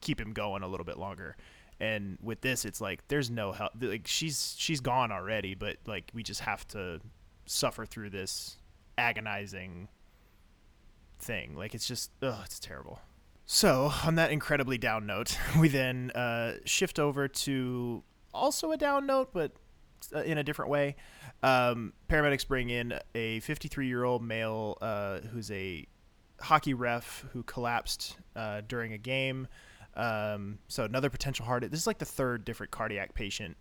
[0.01, 1.37] keep him going a little bit longer.
[1.81, 6.11] And with this it's like there's no help like she's she's gone already but like
[6.15, 7.01] we just have to
[7.45, 8.57] suffer through this
[8.97, 9.89] agonizing
[11.19, 13.01] thing like it's just ugh, it's terrible
[13.45, 18.03] so on that incredibly down note we then uh, shift over to
[18.35, 19.53] also a down note but
[20.15, 20.97] uh, in a different way
[21.43, 25.87] um, paramedics bring in a 53 year old male uh, who's a
[26.41, 29.49] hockey ref who collapsed uh, during a game
[29.97, 31.69] um, so another potential heart.
[31.71, 33.57] This is like the third different cardiac patient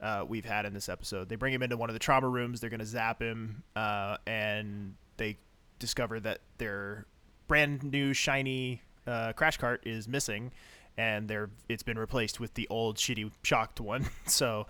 [0.00, 1.28] uh, we've had in this episode.
[1.28, 2.60] They bring him into one of the trauma rooms.
[2.60, 5.36] They're going to zap him, uh, and they
[5.84, 7.06] discover that their
[7.46, 10.50] brand new shiny uh, crash cart is missing,
[10.96, 14.06] and they're it's been replaced with the old shitty shocked one.
[14.26, 14.66] so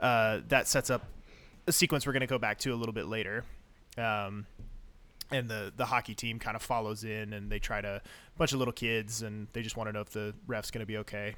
[0.00, 1.06] uh, that sets up
[1.66, 3.44] a sequence we're going to go back to a little bit later.
[3.96, 4.46] Um,
[5.30, 8.52] and the the hockey team kind of follows in and they try to a bunch
[8.52, 10.98] of little kids and they just want to know if the ref's going to be
[10.98, 11.34] okay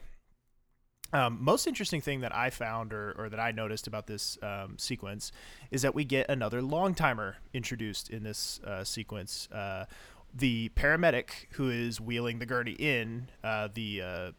[1.13, 4.77] um, most interesting thing that I found or, or that I noticed about this um,
[4.79, 5.33] sequence
[5.71, 9.49] is that we get another long timer introduced in this uh, sequence.
[9.51, 9.87] Uh,
[10.35, 14.31] the paramedic who is wheeling the gurney in, uh, the uh,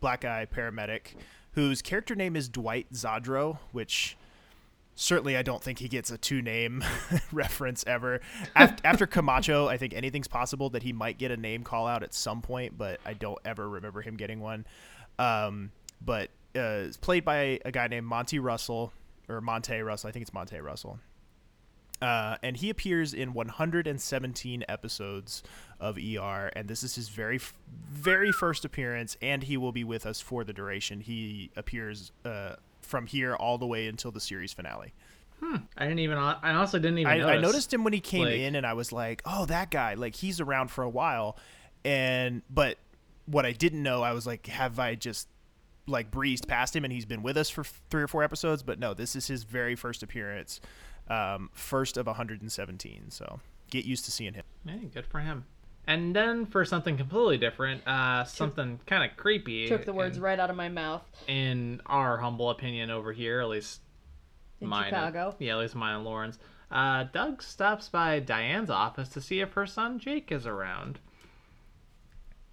[0.00, 1.14] black eye paramedic,
[1.52, 4.16] whose character name is Dwight Zadro, which
[4.94, 6.82] certainly I don't think he gets a two name
[7.32, 8.20] reference ever.
[8.56, 12.02] After, after, Camacho, I think anything's possible that he might get a name call out
[12.02, 14.66] at some point, but I don't ever remember him getting one.
[15.18, 18.92] Um, but uh, it's played by a guy named Monty Russell
[19.28, 20.08] or Monte Russell.
[20.08, 20.98] I think it's Monte Russell.
[22.00, 25.42] Uh, and he appears in 117 episodes
[25.80, 27.40] of ER, and this is his very,
[27.90, 31.00] very first appearance, and he will be with us for the duration.
[31.00, 34.94] He appears uh, from here all the way until the series finale.
[35.40, 35.56] Hmm.
[35.76, 36.18] I didn't even.
[36.18, 37.12] I honestly didn't even.
[37.12, 37.36] I, notice.
[37.36, 39.94] I noticed him when he came like, in, and I was like, "Oh, that guy!
[39.94, 41.36] Like he's around for a while."
[41.84, 42.78] And but
[43.26, 45.28] what I didn't know, I was like, "Have I just
[45.88, 48.78] like breezed past him and he's been with us for three or four episodes?" But
[48.78, 50.60] no, this is his very first appearance,
[51.08, 53.10] um, first of 117.
[53.10, 54.44] So get used to seeing him.
[54.66, 55.44] Hey, good for him.
[55.86, 59.68] And then for something completely different, uh, something kind of creepy.
[59.68, 61.02] Took the words in, right out of my mouth.
[61.26, 63.80] In our humble opinion over here, at least
[64.60, 64.90] in mine.
[64.90, 65.34] Chicago.
[65.38, 66.38] Yeah, at least mine and Lauren's.
[66.70, 70.98] Uh, Doug stops by Diane's office to see if her son Jake is around.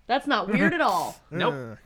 [0.07, 1.19] That's not weird at all.
[1.31, 1.77] Nope.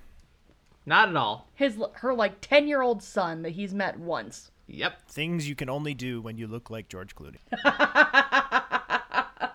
[0.89, 1.47] Not at all.
[1.53, 4.49] His her like 10-year-old son that he's met once.
[4.65, 5.07] Yep.
[5.07, 7.37] Things you can only do when you look like George Clooney.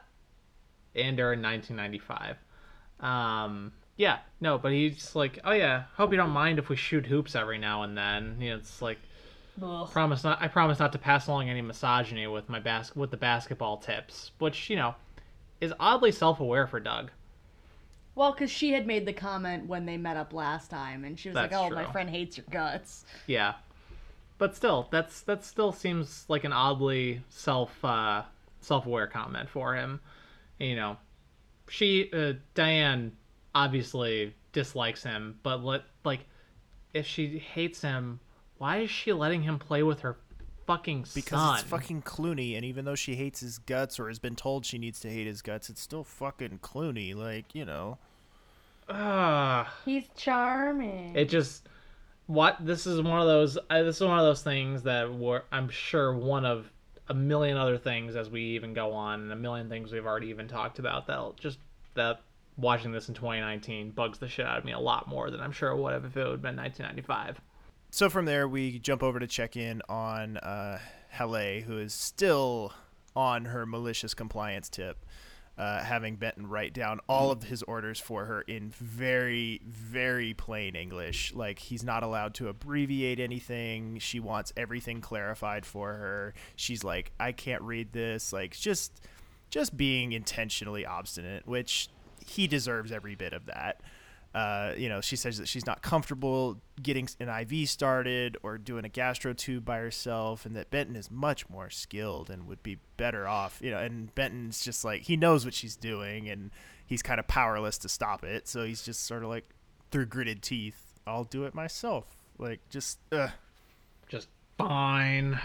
[0.94, 2.36] and during 1995.
[3.00, 7.04] Um, yeah, no, but he's like, oh yeah, hope you don't mind if we shoot
[7.04, 8.36] hoops every now and then.
[8.38, 8.98] You know, it's like,
[9.60, 9.90] Ugh.
[9.90, 13.16] promise not, I promise not to pass along any misogyny with my bas- with the
[13.16, 14.94] basketball tips, which you know,
[15.60, 17.10] is oddly self-aware for Doug.
[18.14, 21.30] Well, because she had made the comment when they met up last time, and she
[21.30, 21.76] was That's like, "Oh, true.
[21.76, 23.54] my friend hates your guts." Yeah,
[24.38, 28.22] but still, that's that still seems like an oddly self uh,
[28.60, 30.00] self-aware comment for him.
[30.58, 30.96] You know,
[31.68, 33.12] she uh, Diane
[33.54, 36.20] obviously dislikes him, but let like
[36.92, 38.20] if she hates him,
[38.58, 40.16] why is she letting him play with her
[40.66, 41.54] fucking because son?
[41.58, 44.78] it's fucking Clooney, and even though she hates his guts or has been told she
[44.78, 47.14] needs to hate his guts, it's still fucking Clooney.
[47.14, 47.98] Like you know,
[48.88, 49.66] Ugh.
[49.84, 51.14] He's charming.
[51.16, 51.68] It just
[52.26, 55.44] what this is one of those uh, this is one of those things that were
[55.52, 56.70] I'm sure one of
[57.08, 60.28] a million other things as we even go on and a million things we've already
[60.28, 61.58] even talked about that'll just
[61.94, 62.20] that
[62.56, 65.52] watching this in 2019 bugs the shit out of me a lot more than I'm
[65.52, 67.40] sure it would have if it would have been 1995.
[67.94, 70.80] So from there, we jump over to check in on uh,
[71.14, 72.72] Haleh, who is still
[73.14, 75.06] on her malicious compliance tip,
[75.56, 80.74] uh, having Benton write down all of his orders for her in very, very plain
[80.74, 81.34] English.
[81.34, 84.00] Like, he's not allowed to abbreviate anything.
[84.00, 86.34] She wants everything clarified for her.
[86.56, 88.32] She's like, I can't read this.
[88.32, 89.00] Like, just.
[89.50, 91.88] just being intentionally obstinate, which
[92.26, 93.80] he deserves every bit of that.
[94.34, 98.84] Uh, you know, she says that she's not comfortable getting an IV started or doing
[98.84, 102.78] a gastro tube by herself, and that Benton is much more skilled and would be
[102.96, 103.60] better off.
[103.62, 106.50] You know, and Benton's just like he knows what she's doing, and
[106.86, 108.48] he's kind of powerless to stop it.
[108.48, 109.44] So he's just sort of like
[109.90, 112.04] through gritted teeth, I'll do it myself.
[112.38, 113.28] Like just, uh,
[114.08, 114.28] just
[114.58, 115.38] fine.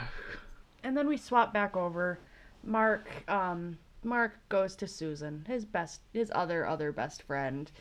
[0.84, 2.20] And then we swap back over.
[2.64, 7.72] Mark, um, Mark goes to Susan, his best, his other other best friend,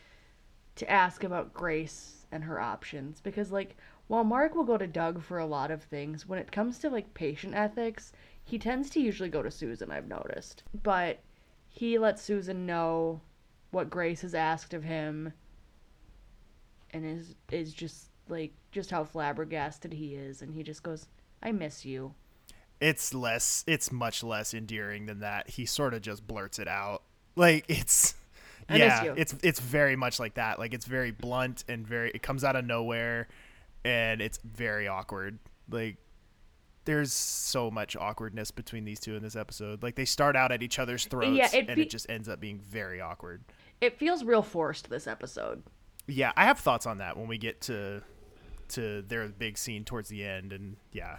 [0.78, 3.76] to ask about Grace and her options because like
[4.06, 6.90] while Mark will go to Doug for a lot of things, when it comes to
[6.90, 8.12] like patient ethics,
[8.42, 10.62] he tends to usually go to Susan, I've noticed.
[10.82, 11.20] But
[11.68, 13.20] he lets Susan know
[13.70, 15.32] what Grace has asked of him
[16.90, 21.06] and is is just like just how flabbergasted he is and he just goes,
[21.42, 22.14] "I miss you."
[22.80, 25.50] it's less, it's much less endearing than that.
[25.50, 27.02] He sort of just blurts it out.
[27.36, 28.14] Like it's
[28.68, 30.58] I yeah, it's it's very much like that.
[30.58, 33.28] Like it's very blunt and very it comes out of nowhere
[33.84, 35.38] and it's very awkward.
[35.70, 35.96] Like
[36.84, 39.82] there's so much awkwardness between these two in this episode.
[39.82, 42.40] Like they start out at each other's throats Yeah, it and it just ends up
[42.40, 43.42] being very awkward.
[43.80, 45.62] It feels real forced this episode.
[46.06, 48.02] Yeah, I have thoughts on that when we get to
[48.70, 51.18] to their big scene towards the end and yeah.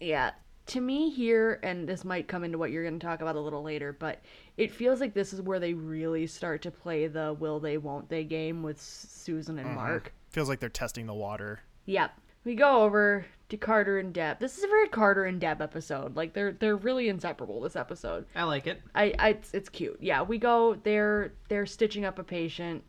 [0.00, 0.32] Yeah.
[0.68, 3.40] To me here, and this might come into what you're going to talk about a
[3.40, 4.22] little later, but
[4.56, 8.08] it feels like this is where they really start to play the will they, won't
[8.08, 9.74] they game with Susan and Mhm.
[9.74, 10.14] Mark.
[10.30, 11.60] Feels like they're testing the water.
[11.84, 12.12] Yep.
[12.44, 14.38] We go over to Carter and Deb.
[14.40, 16.16] This is a very Carter and Deb episode.
[16.16, 18.26] Like they're they're really inseparable this episode.
[18.34, 18.80] I like it.
[18.94, 19.98] I, I it's, it's cute.
[20.00, 22.82] Yeah, we go they're they're stitching up a patient,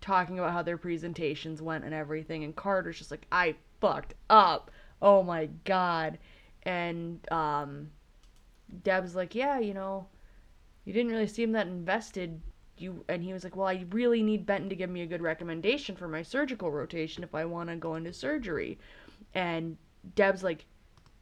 [0.00, 4.70] talking about how their presentations went and everything, and Carter's just like, I fucked up.
[5.02, 6.18] Oh my god.
[6.64, 7.90] And um
[8.82, 10.06] Deb's like, Yeah, you know,
[10.84, 12.40] you didn't really seem that invested.
[12.76, 15.22] You and he was like, Well, I really need Benton to give me a good
[15.22, 18.78] recommendation for my surgical rotation if I want to go into surgery.
[19.34, 19.76] And
[20.14, 20.66] Deb's like,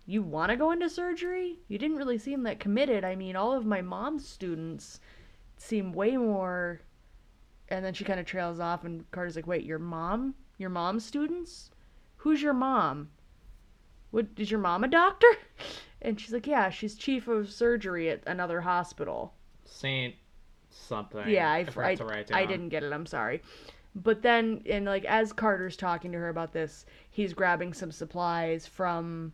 [0.07, 1.59] You want to go into surgery?
[1.69, 3.05] You didn't really seem that committed.
[3.05, 5.01] I mean, all of my mom's students
[5.57, 6.81] seem way more.
[7.69, 10.35] And then she kind of trails off, and Carter's like, Wait, your mom?
[10.59, 11.71] Your mom's students?
[12.19, 13.11] Who's your mom?
[14.13, 15.27] What is your mom a doctor?
[16.05, 19.35] And she's like, Yeah, she's chief of surgery at another hospital.
[19.65, 20.17] Saint
[20.69, 21.29] something.
[21.29, 22.93] Yeah, I, I I, to write I didn't get it.
[22.93, 23.41] I'm sorry.
[23.95, 28.67] But then, and like as Carter's talking to her about this, he's grabbing some supplies
[28.67, 29.33] from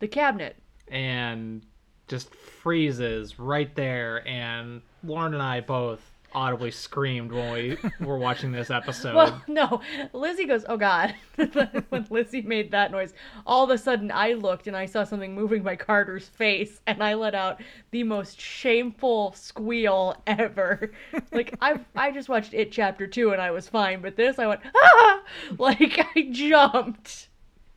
[0.00, 0.56] the cabinet.
[0.88, 1.62] and
[2.08, 6.02] just freezes right there and Lauren and I both
[6.32, 9.14] audibly screamed when we were watching this episode.
[9.14, 9.80] Well, no,
[10.12, 11.14] Lizzie goes, "Oh God!"
[11.88, 13.14] when Lizzie made that noise,
[13.46, 17.02] all of a sudden I looked and I saw something moving by Carter's face, and
[17.02, 17.60] I let out
[17.90, 20.92] the most shameful squeal ever.
[21.32, 24.46] like I, I just watched It Chapter Two and I was fine, but this I
[24.46, 25.22] went ah,
[25.58, 27.28] like I jumped.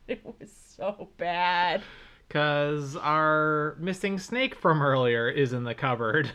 [0.06, 1.82] It was so bad.
[2.28, 6.32] Cause our missing snake from earlier is in the cupboard.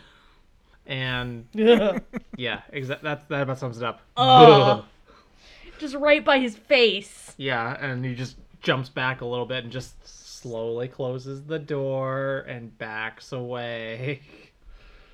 [0.90, 2.02] And Ugh.
[2.36, 3.08] yeah, exactly.
[3.08, 4.02] That that about sums it up.
[4.16, 4.78] Ugh.
[4.78, 4.84] Ugh.
[5.78, 7.34] Just right by his face.
[7.38, 12.44] Yeah, and he just jumps back a little bit and just slowly closes the door
[12.46, 14.20] and backs away.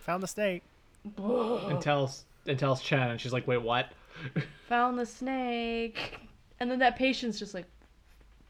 [0.00, 0.64] Found the snake.
[1.18, 3.92] and tells and tells Chen, and she's like, "Wait, what?"
[4.68, 6.18] Found the snake.
[6.58, 7.66] And then that patient's just like,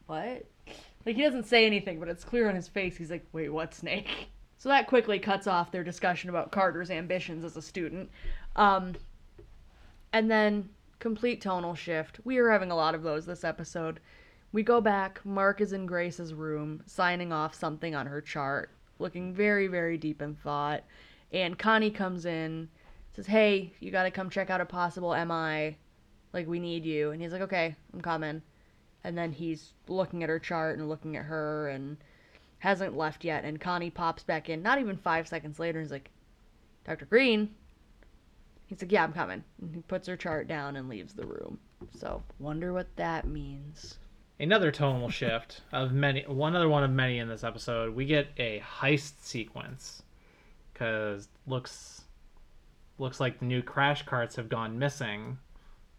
[0.07, 0.45] what?
[1.05, 2.97] Like he doesn't say anything, but it's clear on his face.
[2.97, 4.29] He's like, wait, what snake?
[4.67, 8.11] So that quickly cuts off their discussion about Carter's ambitions as a student.
[8.57, 8.97] Um,
[10.13, 12.19] and then complete tonal shift.
[12.25, 14.01] We are having a lot of those this episode.
[14.51, 15.25] We go back.
[15.25, 20.21] Mark is in Grace's room, signing off something on her chart, looking very, very deep
[20.21, 20.83] in thought.
[21.33, 22.69] And Connie comes in,
[23.15, 25.77] says, "Hey, you got to come check out a possible MI.
[26.33, 28.43] Like we need you." And he's like, "Okay, I'm coming."
[29.05, 31.99] And then he's looking at her chart and looking at her and
[32.67, 33.45] hasn't left yet.
[33.45, 35.79] And Connie pops back in, not even five seconds later.
[35.79, 36.11] And he's like,
[36.85, 37.07] "Dr.
[37.07, 37.55] Green."
[38.67, 41.61] He's like, "Yeah, I'm coming." And he puts her chart down and leaves the room.
[41.93, 43.99] So wonder what that means.
[44.41, 47.95] Another tonal shift of many, one other one of many in this episode.
[47.95, 50.03] We get a heist sequence
[50.73, 52.03] because looks
[52.99, 55.39] looks like the new crash carts have gone missing.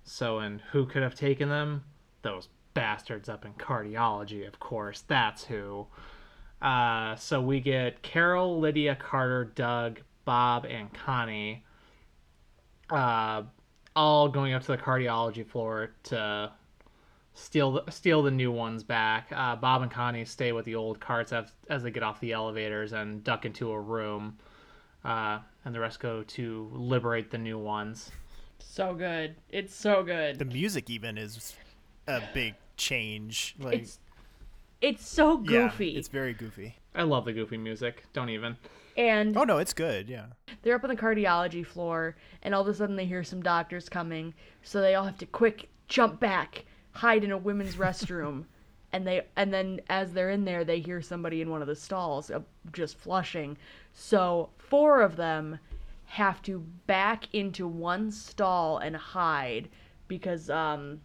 [0.03, 1.85] So, and who could have taken them?
[2.23, 5.05] Those bastards up in cardiology, of course.
[5.07, 5.87] That's who.
[6.61, 11.63] Uh, so we get Carol, Lydia, Carter, Doug, Bob, and Connie
[12.89, 13.43] uh,
[13.95, 16.51] all going up to the cardiology floor to
[17.33, 19.27] steal the, steal the new ones back.
[19.35, 22.31] Uh, Bob and Connie stay with the old carts as, as they get off the
[22.33, 24.37] elevators and duck into a room.
[25.03, 28.11] uh, and the rest go to liberate the new ones.
[28.59, 29.35] So good.
[29.49, 30.39] It's so good.
[30.39, 31.55] The music even is
[32.07, 33.55] a big change.
[33.59, 33.99] Like It's
[34.81, 35.95] it's so yeah, goofy.
[35.97, 36.75] it's very goofy.
[36.95, 38.03] I love the goofy music.
[38.13, 38.57] Don't even.
[38.95, 40.09] and Oh no, it's good.
[40.09, 40.25] Yeah.
[40.63, 43.87] they're up on the cardiology floor and all of a sudden they hear some doctors
[43.89, 48.43] coming so they all have to quick jump back hide in a women's restroom
[48.93, 51.75] and they and then as they're in there they hear somebody in one of the
[51.75, 52.39] stalls uh,
[52.73, 53.55] just flushing
[53.93, 55.59] so four of them
[56.05, 59.67] have to back into one stall and hide
[60.07, 60.99] because um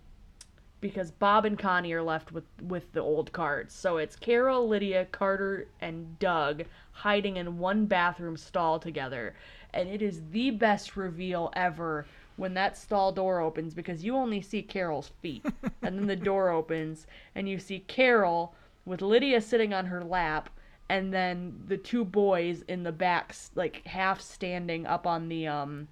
[0.82, 3.72] because Bob and Connie are left with with the old cards.
[3.72, 9.34] So it's Carol, Lydia, Carter, and Doug hiding in one bathroom stall together,
[9.72, 12.04] and it is the best reveal ever
[12.36, 15.46] when that stall door opens because you only see Carol's feet,
[15.82, 18.54] and then the door opens and you see Carol
[18.84, 20.50] with Lydia sitting on her lap.
[20.88, 25.88] And then the two boys in the back, like half standing up on the um,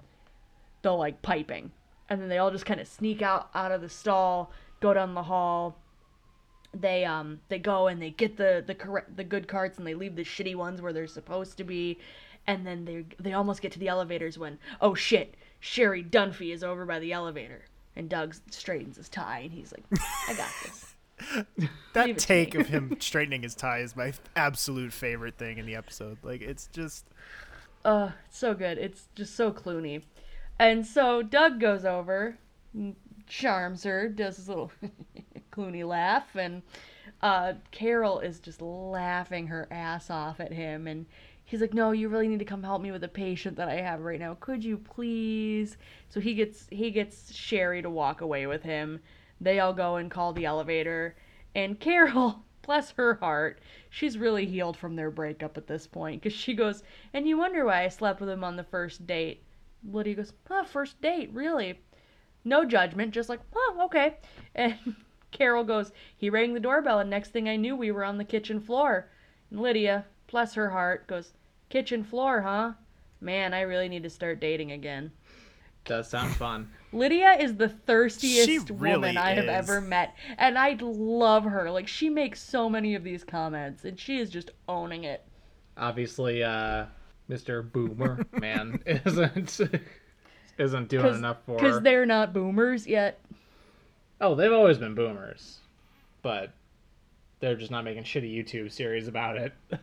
[0.82, 1.70] the like piping
[2.10, 4.50] and then they all just kind of sneak out out of the stall
[4.80, 5.78] go down the hall
[6.72, 9.94] they um they go and they get the the correct the good carts and they
[9.94, 11.98] leave the shitty ones where they're supposed to be
[12.46, 16.62] and then they they almost get to the elevators when oh shit sherry dunphy is
[16.62, 17.64] over by the elevator
[17.96, 19.84] and doug straightens his tie and he's like
[20.28, 20.86] i got this
[21.92, 25.58] That Leave it to take of him straightening his tie is my absolute favorite thing
[25.58, 26.16] in the episode.
[26.22, 27.04] Like it's just
[27.84, 28.78] Uh, so good.
[28.78, 30.02] It's just so Clooney.
[30.58, 32.38] And so Doug goes over,
[33.30, 34.70] charms her, does his little
[35.52, 36.62] Clooney laugh, and
[37.22, 40.86] uh, Carol is just laughing her ass off at him.
[40.86, 41.06] And
[41.44, 43.80] he's like, "No, you really need to come help me with a patient that I
[43.80, 44.36] have right now.
[44.40, 45.78] Could you please?"
[46.08, 49.00] So he gets he gets Sherry to walk away with him.
[49.40, 51.16] They all go and call the elevator,
[51.54, 52.42] and Carol.
[52.62, 53.58] Bless her heart,
[53.88, 57.64] she's really healed from their breakup at this point because she goes, and you wonder
[57.64, 59.42] why I slept with him on the first date.
[59.82, 61.80] Lydia goes, oh, first date, really?
[62.44, 64.16] No judgment, just like, oh, okay.
[64.54, 64.76] And
[65.30, 68.24] Carol goes, he rang the doorbell, and next thing I knew, we were on the
[68.24, 69.08] kitchen floor.
[69.50, 71.32] And Lydia, bless her heart, goes,
[71.68, 72.72] kitchen floor, huh?
[73.20, 75.12] Man, I really need to start dating again.
[75.84, 76.70] Does sound fun.
[76.92, 81.70] Lydia is the thirstiest She woman really I have ever met, and I love her.
[81.70, 85.24] Like she makes so many of these comments, and she is just owning it.
[85.76, 86.86] Obviously, uh,
[87.30, 87.70] Mr.
[87.70, 89.60] Boomer man isn't
[90.58, 91.56] isn't doing enough for.
[91.56, 93.20] Because they're not boomers yet.
[94.20, 95.58] Oh, they've always been boomers,
[96.22, 96.52] but
[97.40, 99.52] they're just not making shitty YouTube series about it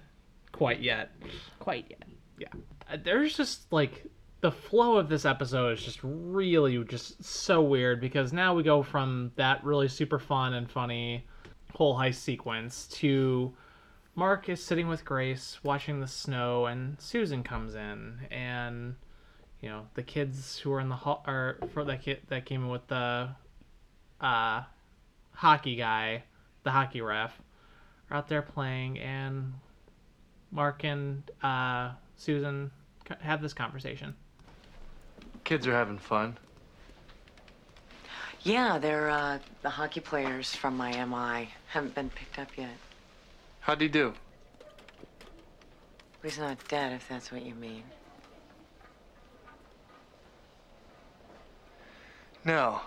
[0.51, 1.11] quite yet.
[1.59, 2.03] Quite yet.
[2.39, 2.47] Yeah,
[2.91, 4.05] Uh, there's just like
[4.41, 8.83] the flow of this episode is just really just so weird because now we go
[8.83, 11.25] from that really super fun and funny
[11.73, 13.51] whole heist sequence to
[14.13, 18.95] Mark is sitting with Grace watching the snow and Susan comes in and
[19.61, 22.63] you know the kids who are in the hall are for that kid that came
[22.63, 23.29] in with the
[24.21, 24.61] uh
[25.33, 26.23] hockey guy
[26.63, 27.39] the hockey ref
[28.09, 29.53] are out there playing and
[30.51, 32.71] Mark and uh Susan
[33.21, 34.15] have this conversation.
[35.43, 36.37] Kids are having fun.
[38.43, 41.49] Yeah, they're uh, the hockey players from my MI.
[41.67, 42.75] Haven't been picked up yet.
[43.59, 44.13] How'd he do?
[46.23, 47.83] He's not dead, if that's what you mean.
[52.47, 52.79] No,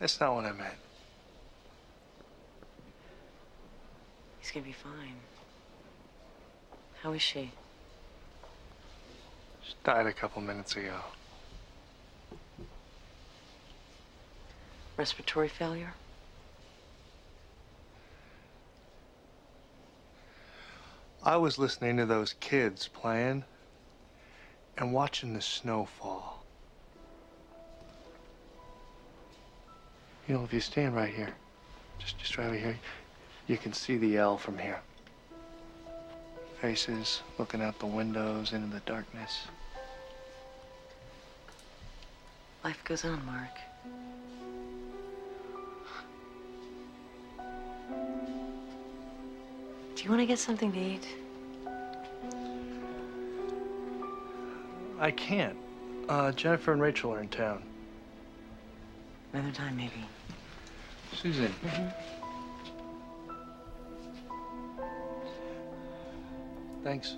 [0.00, 0.74] that's not what I meant.
[4.40, 5.14] He's gonna be fine.
[7.00, 7.52] How is she?
[9.62, 10.96] Just died a couple minutes ago.
[14.96, 15.94] Respiratory failure?
[21.22, 23.44] I was listening to those kids playing
[24.76, 26.39] and watching the snow fall.
[30.30, 31.34] You know, if you stand right here,
[31.98, 32.78] just just right over here,
[33.48, 34.78] you can see the L from here.
[36.60, 39.48] Faces looking out the windows into the darkness.
[42.62, 43.58] Life goes on, Mark.
[49.96, 51.08] Do you want to get something to eat?
[55.00, 55.56] I can't.
[56.08, 57.64] Uh, Jennifer and Rachel are in town.
[59.32, 60.06] Another time, maybe.
[61.14, 61.52] Susan.
[61.64, 61.88] Mm-hmm.
[66.82, 67.16] Thanks.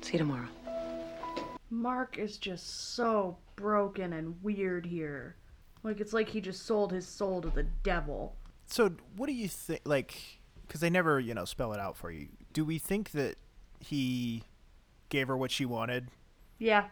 [0.00, 0.48] See you tomorrow.
[1.70, 5.36] Mark is just so broken and weird here.
[5.82, 8.36] Like it's like he just sold his soul to the devil.
[8.66, 9.82] So, what do you think?
[9.84, 12.28] Like, because they never, you know, spell it out for you.
[12.52, 13.36] Do we think that
[13.80, 14.42] he
[15.08, 16.08] gave her what she wanted.
[16.58, 16.86] Yeah.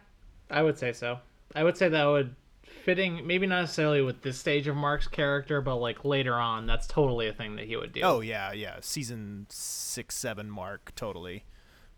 [0.49, 1.19] I would say so.
[1.55, 2.35] I would say that would
[2.83, 6.87] fitting maybe not necessarily with this stage of Mark's character, but like later on, that's
[6.87, 8.01] totally a thing that he would do.
[8.03, 8.77] Oh yeah, yeah.
[8.81, 11.45] Season six, seven mark, totally.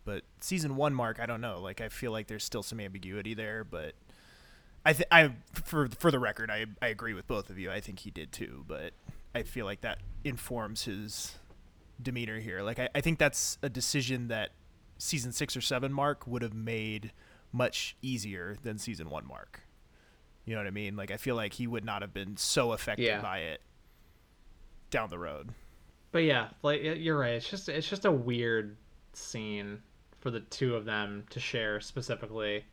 [0.05, 1.59] But season one mark, I don't know.
[1.59, 3.93] Like I feel like there's still some ambiguity there, but
[4.85, 5.31] I th- I
[5.65, 7.69] for for the record, I I agree with both of you.
[7.69, 8.93] I think he did too, but
[9.35, 11.35] I feel like that informs his
[12.01, 12.61] demeanor here.
[12.61, 14.51] Like I, I think that's a decision that
[14.97, 17.11] season six or seven mark would have made
[17.51, 19.61] much easier than season one mark.
[20.47, 20.95] You know what I mean?
[20.95, 23.21] Like I feel like he would not have been so affected Yeah.
[23.21, 23.61] by it
[24.89, 25.49] down the road.
[26.11, 27.33] But yeah, like you're right.
[27.33, 28.77] It's just it's just a weird
[29.13, 29.83] scene
[30.21, 32.65] for the two of them to share specifically.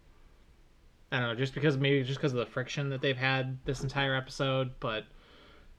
[1.11, 3.83] I don't know, just because maybe just because of the friction that they've had this
[3.83, 5.05] entire episode, but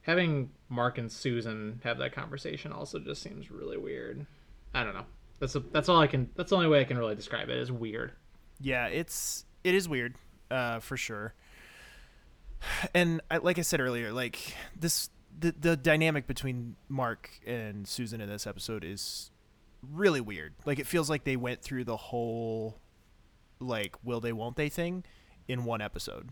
[0.02, 4.26] having Mark and Susan have that conversation also just seems really weird.
[4.74, 5.06] I don't know.
[5.40, 6.30] That's a, that's all I can.
[6.36, 7.60] That's the only way I can really describe it, it.
[7.60, 8.12] Is weird.
[8.60, 10.16] Yeah, it's it is weird,
[10.52, 11.34] uh, for sure.
[12.94, 18.22] And I, like I said earlier, like this, the the dynamic between Mark and Susan
[18.22, 19.32] in this episode is
[19.92, 20.54] really weird.
[20.66, 22.80] Like it feels like they went through the whole,
[23.60, 25.04] like will they won't they thing,
[25.48, 26.30] in one episode.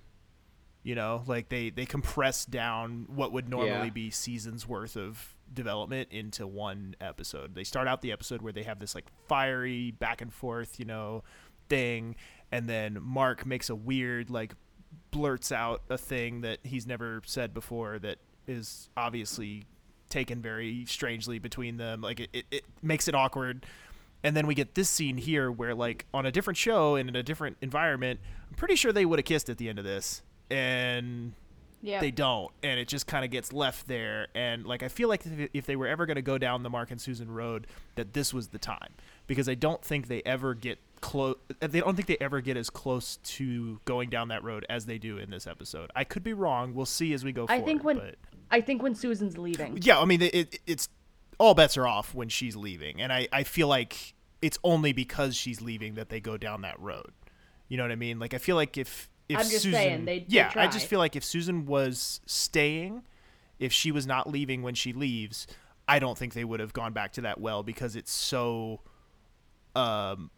[0.83, 3.89] You know, like they they compressed down what would normally Yeah.
[3.89, 7.55] be seasons worth of development into one episode.
[7.55, 10.85] They start out the episode where they have this like fiery back and forth, you
[10.85, 11.23] know,
[11.69, 12.15] thing,
[12.51, 14.55] and then Mark makes a weird like
[15.11, 18.17] blurts out a thing that he's never said before that
[18.47, 19.65] is obviously
[20.09, 22.01] taken very strangely between them.
[22.01, 23.65] Like it, it, it makes it awkward.
[24.23, 27.15] And then we get this scene here where like on a different show and in
[27.15, 28.19] a different environment,
[28.49, 30.21] I'm pretty sure they would have kissed at the end of this.
[30.49, 31.33] And
[31.81, 31.99] Yeah.
[31.99, 35.25] they don't and it just kind of gets left there and like i feel like
[35.25, 38.13] if, if they were ever going to go down the mark and susan road that
[38.13, 38.93] this was the time
[39.27, 42.69] because i don't think they ever get close they don't think they ever get as
[42.69, 45.91] close to going down that road as they do in this episode.
[45.93, 46.73] I could be wrong.
[46.73, 48.15] We'll see as we go I forward think when but
[48.49, 49.77] I think when Susan's leaving.
[49.81, 50.87] yeah i mean it, it, it's
[51.39, 55.35] all bets are off when she's leaving and I, I feel like it's only because
[55.35, 57.11] she's leaving that they go down that road.
[57.67, 58.17] You know what i mean?
[58.19, 60.87] Like i feel like if if I'm just Susan, saying, they- they yeah, I just
[60.87, 63.03] feel like if Susan was staying,
[63.59, 65.47] if she was not leaving when she leaves,
[65.87, 68.81] I don't think they would have gone back to that well because it's so
[69.75, 70.29] um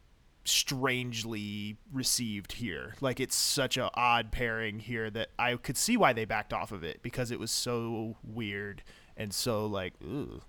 [0.45, 2.95] strangely received here.
[3.01, 6.71] Like it's such a odd pairing here that I could see why they backed off
[6.71, 8.83] of it because it was so weird
[9.17, 10.41] and so like ooh.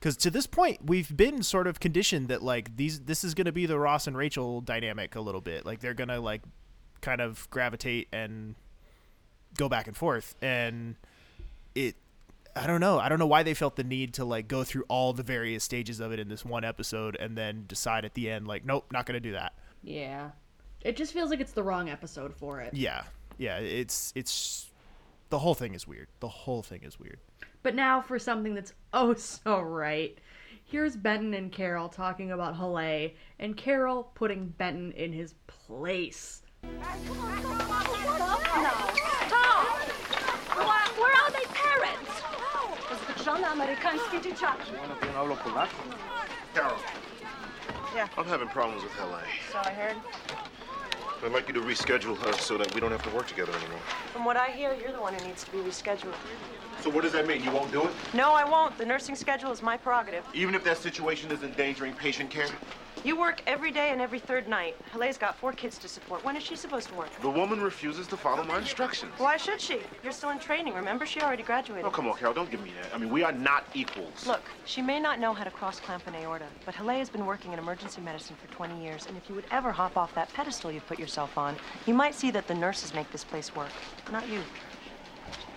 [0.00, 3.46] Cuz to this point we've been sort of conditioned that like these this is going
[3.46, 5.66] to be the Ross and Rachel dynamic a little bit.
[5.66, 6.42] Like they're going to like
[7.00, 8.54] kind of gravitate and
[9.56, 10.96] go back and forth and
[11.74, 11.96] it
[12.56, 12.98] I don't know.
[12.98, 15.62] I don't know why they felt the need to like go through all the various
[15.62, 18.86] stages of it in this one episode and then decide at the end like nope,
[18.90, 19.52] not going to do that.
[19.82, 20.30] Yeah.
[20.80, 22.72] It just feels like it's the wrong episode for it.
[22.74, 23.02] Yeah.
[23.38, 24.70] Yeah, it's it's
[25.28, 26.08] the whole thing is weird.
[26.20, 27.18] The whole thing is weird.
[27.62, 30.16] But now for something that's oh so right.
[30.64, 36.42] Here's Benton and Carol talking about Haleh, and Carol putting Benton in his place.
[36.62, 36.72] Where
[41.14, 42.22] are they parents?
[43.36, 44.72] Żona amerykańskie dzieciaki.
[46.54, 46.76] Carol,
[47.94, 48.08] Yeah.
[48.18, 49.26] I'm having problems with Haleh.
[49.52, 49.96] So I heard.
[51.24, 53.80] I'd like you to reschedule her so that we don't have to work together anymore.
[54.12, 56.14] From what I hear, you're the one who needs to be rescheduled.
[56.80, 57.42] So what does that mean?
[57.44, 57.90] You won't do it?
[58.14, 58.78] No, I won't.
[58.78, 60.24] The nursing schedule is my prerogative.
[60.34, 62.48] Even if that situation is endangering patient care?
[63.06, 64.74] You work every day and every third night.
[64.92, 66.24] Haleh's got four kids to support.
[66.24, 67.08] When is she supposed to work?
[67.22, 69.12] The woman refuses to follow my instructions.
[69.18, 69.78] Why should she?
[70.02, 71.06] You're still in training, remember?
[71.06, 71.84] She already graduated.
[71.84, 72.92] Oh, come on, Carol, don't give me that.
[72.92, 74.26] I mean, we are not equals.
[74.26, 77.52] Look, she may not know how to cross-clamp an aorta, but Haleh has been working
[77.52, 80.72] in emergency medicine for 20 years, and if you would ever hop off that pedestal
[80.72, 81.54] you've put yourself on,
[81.86, 83.70] you might see that the nurses make this place work,
[84.10, 84.42] not you.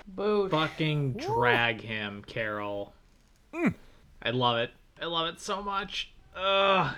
[0.09, 0.49] Boo.
[0.49, 2.93] Fucking drag him, Carol.
[3.51, 3.69] Hmm.
[4.21, 4.69] I love it.
[5.01, 6.11] I love it so much.
[6.35, 6.95] Ugh.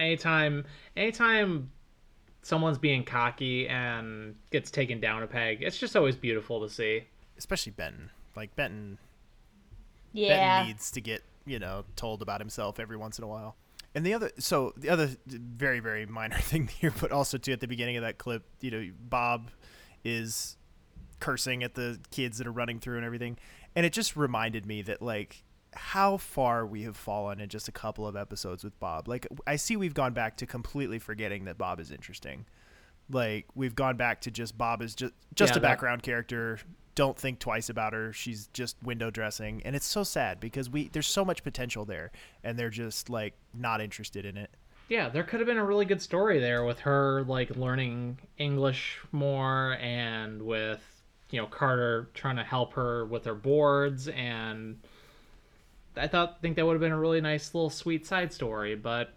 [0.00, 0.64] Anytime,
[0.96, 1.70] anytime
[2.42, 7.04] someone's being cocky and gets taken down a peg, it's just always beautiful to see.
[7.36, 8.10] Especially Benton.
[8.34, 8.98] Like Benton
[10.12, 10.60] Yeah.
[10.60, 13.56] Benton needs to get, you know, told about himself every once in a while.
[13.94, 17.60] And the other, so the other very, very minor thing here, but also too at
[17.60, 19.50] the beginning of that clip, you know, Bob
[20.04, 20.56] is
[21.18, 23.36] cursing at the kids that are running through and everything.
[23.76, 25.44] And it just reminded me that, like,
[25.74, 29.08] how far we have fallen in just a couple of episodes with Bob.
[29.08, 32.46] Like, I see we've gone back to completely forgetting that Bob is interesting.
[33.10, 36.58] Like, we've gone back to just Bob is just, just Yeah, a that- background character.
[36.96, 38.12] Don't think twice about her.
[38.12, 39.62] She's just window dressing.
[39.64, 42.10] And it's so sad because we, there's so much potential there
[42.44, 44.50] and they're just, like, not interested in it.
[44.88, 48.98] yeah, there could have been a really good story there with her like learning English
[49.12, 50.80] more and with
[51.30, 54.80] you know Carter trying to help her with her boards and
[56.00, 59.14] I thought think that would have been a really nice little sweet side story, but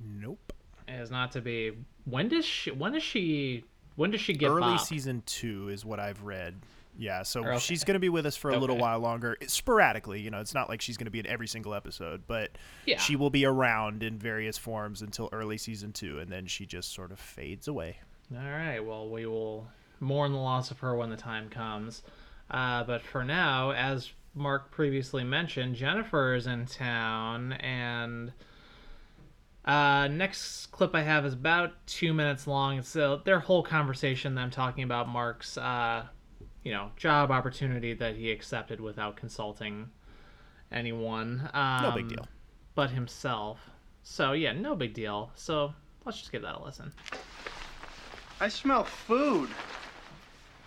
[0.00, 0.52] Nope.
[0.88, 1.72] it is not to be.
[2.04, 2.70] When does she?
[2.70, 3.64] When does she?
[3.96, 6.54] When does she get Early season two is what I've read.
[6.98, 7.58] Yeah, so Okay.
[7.58, 10.20] she's going to be with us for a little while longer, sporadically.
[10.20, 12.50] You know, it's not like she's going to be in every single episode, but
[12.84, 12.98] Yeah.
[12.98, 16.92] she will be around in various forms until early season two, and then she just
[16.92, 17.98] sort of fades away.
[18.30, 18.80] All right.
[18.80, 19.68] Well, we will
[20.00, 22.02] mourn the loss of her when the time comes.
[22.50, 28.32] Uh, but for now, as Mark previously mentioned, Jennifer is in town, and
[29.64, 32.78] uh, next clip I have is about two minutes long.
[32.78, 34.34] It's uh, their whole conversation.
[34.34, 36.06] Them talking about Mark's, uh,
[36.64, 39.90] you know, job opportunity that he accepted without consulting
[40.72, 41.48] anyone.
[41.52, 42.26] Um, No big deal.
[42.74, 43.60] But himself.
[44.02, 45.30] So yeah, no big deal.
[45.34, 45.74] So
[46.04, 46.92] let's just give that a listen.
[48.40, 49.50] I smell food.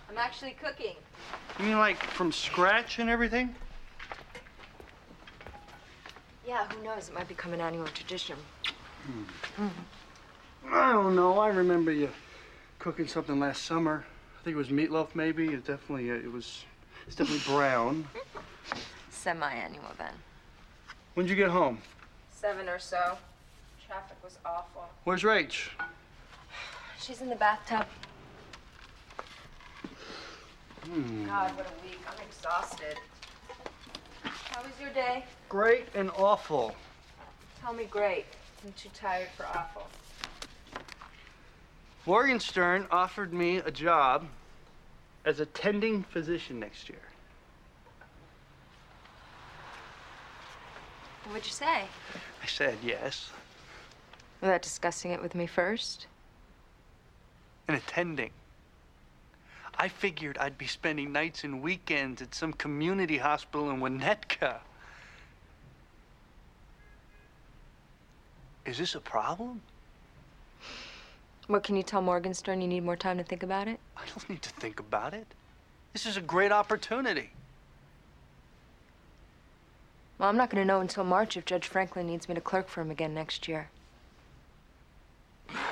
[0.10, 0.96] I'm actually cooking.
[1.60, 3.56] You mean like from scratch and everything?
[6.48, 7.10] Yeah, who knows?
[7.10, 8.38] It might become an annual tradition.
[9.58, 9.68] Hmm.
[10.72, 11.40] I don't know.
[11.40, 12.10] I remember you
[12.80, 14.06] cooking something last summer.
[14.40, 15.48] I think it was meatloaf, maybe.
[15.48, 16.64] It definitely, uh, it was,
[17.08, 18.08] it's definitely brown.
[19.10, 20.14] Semi-annual then.
[21.16, 21.80] When'd you get home?
[22.32, 23.18] Seven or so.
[23.88, 24.88] Traffic was awful.
[25.04, 25.70] Where's Rach?
[27.00, 27.86] She's in the bathtub.
[30.86, 31.26] Hmm.
[31.26, 32.00] God, what a week.
[32.08, 32.98] I'm exhausted.
[34.24, 35.26] How was your day?
[35.50, 36.76] Great and awful.
[37.62, 38.26] Tell me great.
[38.64, 39.88] I'm too tired for awful.
[42.06, 44.28] Morgenstern offered me a job
[45.26, 47.00] as attending physician next year.
[51.28, 51.86] What'd you say?
[52.44, 53.32] I said yes.
[54.40, 56.06] Without discussing it with me first?
[57.68, 58.30] And attending.
[59.78, 64.60] I figured I'd be spending nights and weekends at some community hospital in Winnetka.
[68.66, 69.62] Is this a problem?
[71.48, 73.80] What, can you tell Morgenstern you need more time to think about it?
[73.96, 75.28] I don't need to think about it.
[75.94, 77.30] This is a great opportunity.
[80.18, 82.68] Well, I'm not going to know until March if Judge Franklin needs me to clerk
[82.68, 83.70] for him again next year.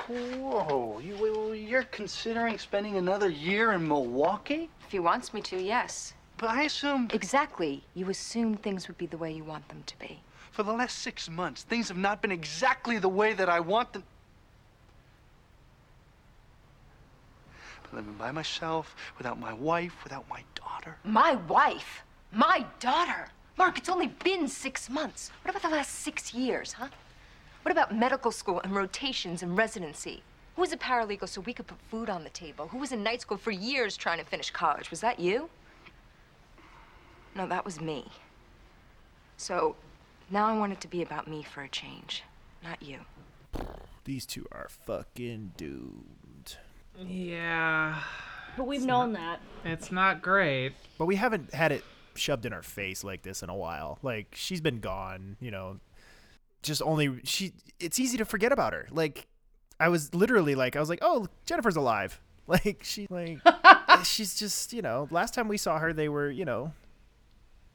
[0.08, 4.68] Whoa, you, you- you're considering spending another year in Milwaukee?
[4.86, 6.14] If he wants me to, yes.
[6.36, 7.08] But I assume.
[7.12, 7.84] Exactly.
[7.94, 10.20] You assumed things would be the way you want them to be.
[10.50, 13.92] For the last six months, things have not been exactly the way that I want
[13.92, 14.04] them.
[17.92, 20.96] Living by myself, without my wife, without my daughter.
[21.04, 22.02] My wife?
[22.32, 23.28] My daughter?
[23.56, 25.30] Mark, it's only been six months.
[25.42, 26.88] What about the last six years, huh?
[27.64, 30.22] What about medical school and rotations and residency?
[30.54, 32.68] Who was a paralegal so we could put food on the table?
[32.68, 34.90] Who was in night school for years trying to finish college?
[34.90, 35.48] Was that you?
[37.34, 38.04] No, that was me.
[39.38, 39.76] So
[40.30, 42.22] now I want it to be about me for a change,
[42.62, 42.98] not you.
[44.04, 46.58] These two are fucking doomed.
[46.98, 47.98] Yeah.
[48.58, 49.40] But we've known that.
[49.64, 50.74] It's not great.
[50.98, 51.82] But we haven't had it
[52.14, 53.98] shoved in our face like this in a while.
[54.02, 55.78] Like she's been gone, you know.
[56.64, 58.88] Just only she it's easy to forget about her.
[58.90, 59.26] Like
[59.78, 63.38] I was literally like I was like, "Oh, Jennifer's alive." Like she like
[64.04, 66.74] she's just, you know, last time we saw her they were, you know,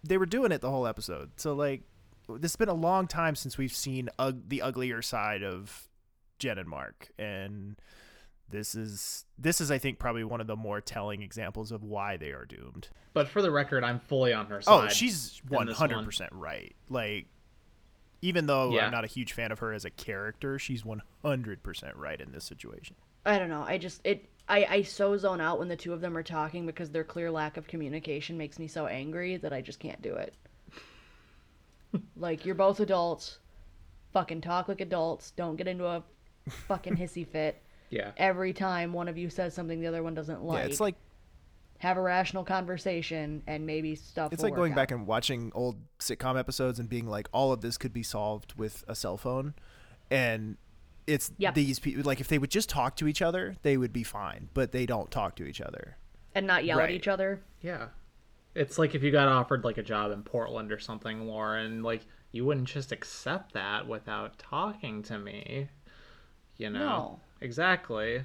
[0.03, 1.31] they were doing it the whole episode.
[1.37, 1.81] So like
[2.27, 5.89] this has been a long time since we've seen ug- the uglier side of
[6.37, 7.77] Jen and Mark and
[8.51, 12.17] this is this is I think probably one of the more telling examples of why
[12.17, 12.89] they are doomed.
[13.13, 14.85] But for the record, I'm fully on her oh, side.
[14.85, 16.75] Oh, she's in one this hundred percent right.
[16.89, 17.27] Like,
[18.21, 18.85] even though Yeah.
[18.85, 22.19] I'm not a huge fan of her as a character, she's one hundred percent right
[22.19, 22.95] in this situation.
[23.25, 23.63] I don't know.
[23.67, 26.65] I just it I I so zone out when the two of them are talking
[26.65, 30.15] because their clear lack of communication makes me so angry that I just can't do
[30.15, 30.33] it.
[32.15, 33.39] like you're both adults.
[34.13, 35.31] Fucking talk like adults.
[35.31, 36.03] Don't get into a
[36.67, 37.61] fucking hissy fit.
[37.91, 38.11] Yeah.
[38.17, 40.59] Every time one of you says something the other one doesn't like.
[40.59, 40.93] yeah, it's like
[41.79, 45.77] have a rational conversation and maybe stuff it's like going work back and watching old
[45.99, 49.53] sitcom episodes and being like, all of this could be solved with a cell phone,
[50.11, 50.57] and
[51.07, 51.55] it's Yep.
[51.55, 52.03] these people.
[52.03, 54.49] Like, if they would just talk to each other, they would be fine.
[54.53, 55.95] But they don't talk to each other.
[56.35, 57.41] and not yell at each other.
[57.61, 57.87] Yeah.
[58.53, 62.01] It's like if you got offered like a job in Portland or something, Lauren, like
[62.31, 65.69] you wouldn't just accept that without talking to me.
[66.57, 66.79] You know?
[66.79, 67.19] No.
[67.41, 68.23] Exactly.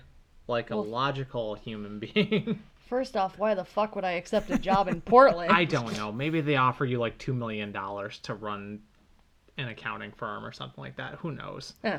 [0.48, 2.62] Like a logical human being.
[2.86, 5.50] First off, why the fuck would I accept a job in Portland?
[5.50, 6.12] I don't know.
[6.12, 8.80] Maybe they offer you like $2 million to run
[9.56, 11.14] an accounting firm or something like that.
[11.16, 11.74] Who knows?
[11.84, 11.98] Eh.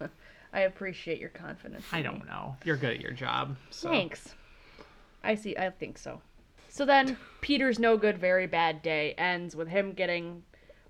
[0.52, 1.84] I appreciate your confidence.
[1.92, 2.56] I don't know.
[2.64, 3.56] You're good at your job.
[3.70, 3.88] So.
[3.88, 4.34] Thanks.
[5.22, 5.56] I see.
[5.56, 6.20] I think so.
[6.68, 10.44] So then, Peter's no good, very bad day ends with him getting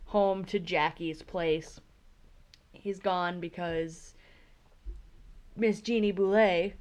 [0.05, 1.81] home to Jackie's place.
[2.73, 4.15] He's gone because
[5.57, 6.75] Miss Jeannie Boulet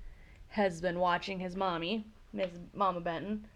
[0.50, 3.48] has been watching his mommy, Miss Mama Benton,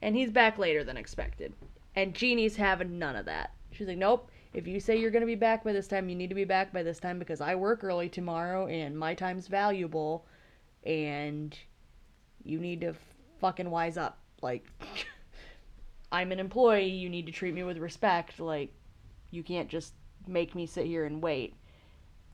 [0.00, 1.52] and he's back later than expected.
[1.94, 3.52] And Jeannie's having none of that.
[3.70, 4.30] She's like, nope.
[4.54, 6.44] If you say you're going to be back by this time, you need to be
[6.44, 10.26] back by this time because I work early tomorrow and my time's valuable
[10.84, 11.56] and
[12.44, 12.94] you need to
[13.40, 14.18] fucking wise up.
[14.42, 14.66] Like,
[16.12, 16.88] I'm an employee.
[16.88, 18.40] You need to treat me with respect.
[18.40, 18.74] Like,
[19.30, 19.94] you can't just
[20.26, 21.54] make me sit here and wait.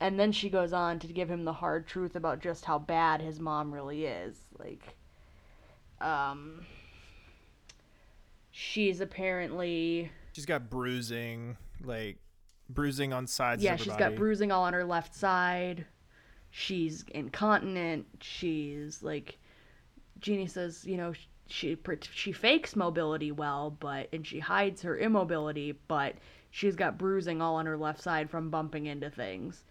[0.01, 3.21] And then she goes on to give him the hard truth about just how bad
[3.21, 4.37] his mom really is.
[4.57, 4.95] Like,
[6.01, 6.65] um,
[8.51, 12.17] she's apparently She's got bruising, like
[12.69, 13.63] bruising on sides.
[13.63, 15.85] yeah, of her she's got bruising all on her left side.
[16.51, 18.05] She's incontinent.
[18.21, 19.37] She's like,
[20.19, 21.13] Jeannie says, you know,
[21.47, 21.77] she
[22.13, 26.15] she fakes mobility well, but and she hides her immobility, but
[26.51, 29.63] she's got bruising all on her left side from bumping into things.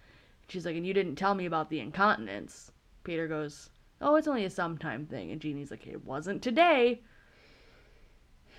[0.49, 2.73] She's like, and you didn't tell me about the incontinence.
[3.05, 7.01] Peter goes, oh, it's only a sometime thing, and Jeannie's like, it wasn't today.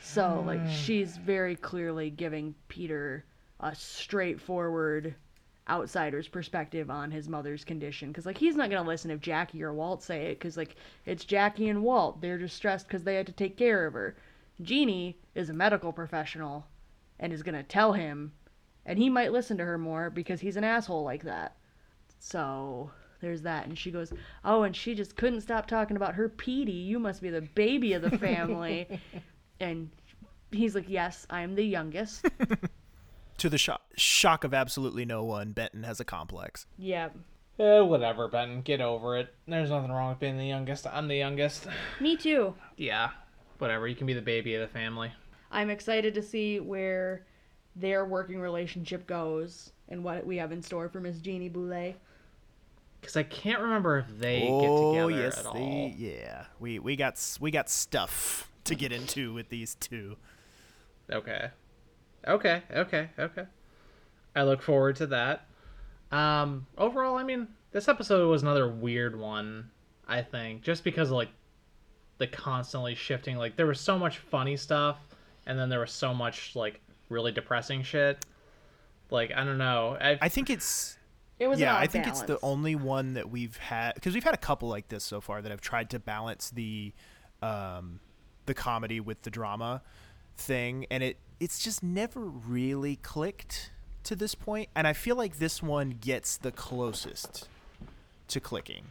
[0.01, 0.69] So like hmm.
[0.69, 3.25] she's very clearly giving Peter
[3.59, 5.15] a straightforward
[5.69, 9.73] outsider's perspective on his mother's condition because like he's not gonna listen if Jackie or
[9.73, 10.75] Walt say it because like
[11.05, 14.15] it's Jackie and Walt they're just stressed because they had to take care of her.
[14.61, 16.65] Jeannie is a medical professional
[17.19, 18.31] and is gonna tell him,
[18.85, 21.55] and he might listen to her more because he's an asshole like that.
[22.19, 22.91] So
[23.21, 24.13] there's that, and she goes,
[24.43, 26.71] "Oh, and she just couldn't stop talking about her Petey.
[26.71, 28.99] You must be the baby of the family."
[29.59, 29.89] and
[30.51, 32.25] he's like, "Yes, I am the youngest."
[33.37, 36.65] to the shock, shock of absolutely no one, Benton has a complex.
[36.77, 37.09] yeah,
[37.59, 38.61] Eh, whatever, Ben.
[38.61, 39.33] Get over it.
[39.45, 40.87] There's nothing wrong with being the youngest.
[40.87, 41.67] I'm the youngest.
[41.99, 42.55] me too.
[42.77, 43.09] Yeah.
[43.57, 43.85] Whatever.
[43.85, 45.11] You can be the baby of the family.
[45.51, 47.25] I'm excited to see where
[47.75, 51.95] their working relationship goes and what we have in store for Miss Jeannie Boulet.
[52.99, 55.93] Because I can't remember if they oh get together yes, at they, all.
[55.97, 56.45] yeah.
[56.59, 60.17] We we got we got stuff to get into with these two.
[61.11, 61.49] Okay.
[62.27, 63.45] Okay, okay, okay.
[64.35, 65.47] I look forward to that.
[66.11, 69.71] Um, overall, I mean, this episode was another weird one,
[70.07, 71.29] I think, just because of, like,
[72.17, 73.37] the constantly shifting.
[73.37, 74.97] Like, there was so much funny stuff,
[75.47, 78.23] and then there was so much, like, really depressing shit.
[79.09, 79.97] Like, I don't know.
[79.99, 80.97] I, I think it's
[81.39, 84.33] It was yeah, I think it's the only one that we've had because we've had
[84.33, 86.93] a couple like this so far that have tried to balance the
[87.41, 88.01] um,
[88.45, 89.81] the comedy with the drama
[90.35, 93.71] thing, and it it's just never really clicked
[94.03, 94.69] to this point.
[94.75, 97.47] And I feel like this one gets the closest
[98.27, 98.87] to clicking.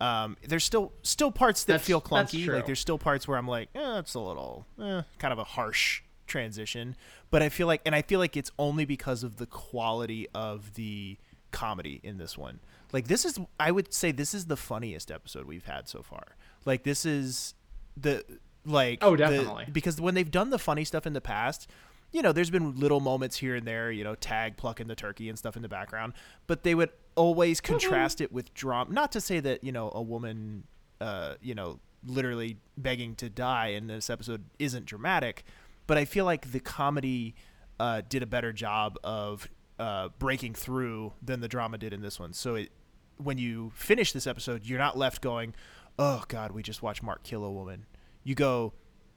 [0.00, 2.48] Um, there's still still parts that That's- feel clunky.
[2.48, 5.44] Like there's still parts where I'm like, eh, that's a little eh, kind of a
[5.44, 6.96] harsh transition.
[7.30, 10.74] But I feel like, and I feel like it's only because of the quality of
[10.74, 11.18] the
[11.52, 12.60] comedy in this one.
[12.92, 16.36] Like this is, I would say, this is the funniest episode we've had so far.
[16.64, 17.54] Like this is
[17.96, 18.24] the
[18.64, 19.66] like Oh, the- definitely.
[19.72, 21.68] because when they've done the funny stuff in the past.
[22.14, 25.30] You know, there's been little moments here and there, you know, tag plucking the turkey
[25.30, 26.12] and stuff in the background,
[26.46, 28.92] but they would always contrast it with drama.
[28.92, 30.64] Not to say that, you know, a woman,
[31.00, 35.44] uh, you know, literally begging to die in this episode isn't dramatic,
[35.86, 37.34] but I feel like the comedy
[37.80, 39.48] uh, did a better job of
[39.82, 42.32] uh, breaking through than the drama did in this one.
[42.32, 42.70] So it,
[43.16, 45.54] when you finish this episode, you're not left going,
[45.98, 47.86] "Oh God, we just watched Mark kill a woman."
[48.24, 48.72] You go,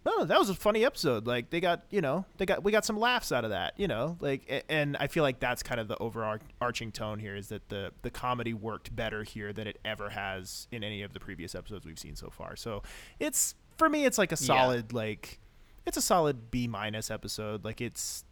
[0.05, 1.27] "Oh, that was a funny episode.
[1.27, 3.87] Like they got, you know, they got we got some laughs out of that, you
[3.87, 7.69] know." Like, and I feel like that's kind of the overarching tone here is that
[7.69, 11.53] the the comedy worked better here than it ever has in any of the previous
[11.55, 12.55] episodes we've seen so far.
[12.55, 12.81] So
[13.19, 14.47] it's for me, it's like a Yeah.
[14.47, 15.39] solid like
[15.85, 17.63] it's a solid B minus episode.
[17.63, 18.23] Like it's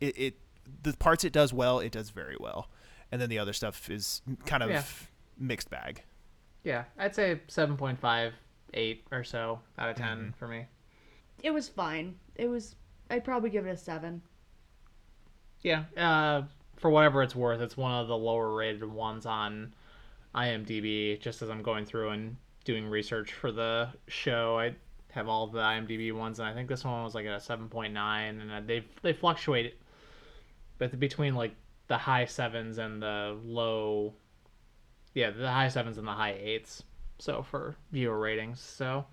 [0.00, 0.34] it, it
[0.82, 2.68] the parts it does well, it does very well,
[3.12, 4.82] and then the other stuff is kind of Yeah.
[5.38, 6.02] mixed bag.
[6.64, 8.32] yeah, I'd say 7.5,
[8.74, 10.30] 8 or so out of 10 Mm-hmm.
[10.32, 10.66] for me.
[11.42, 12.16] It was fine.
[12.34, 12.74] It was.
[13.10, 14.22] I'd probably give it a seven.
[15.62, 16.42] Yeah, uh,
[16.76, 19.74] for whatever it's worth, it's one of the lower rated ones on
[20.34, 21.20] IMDb.
[21.20, 24.74] Just as I'm going through and doing research for the show, I
[25.12, 27.94] have all the IMDb ones, and I think this one was like a 7.9,
[28.40, 29.74] and uh, they they fluctuate,
[30.78, 31.54] but between like
[31.88, 34.14] the high sevens and the low,
[35.14, 36.82] yeah, the high sevens and the high eights.
[37.18, 39.06] So for viewer ratings, so.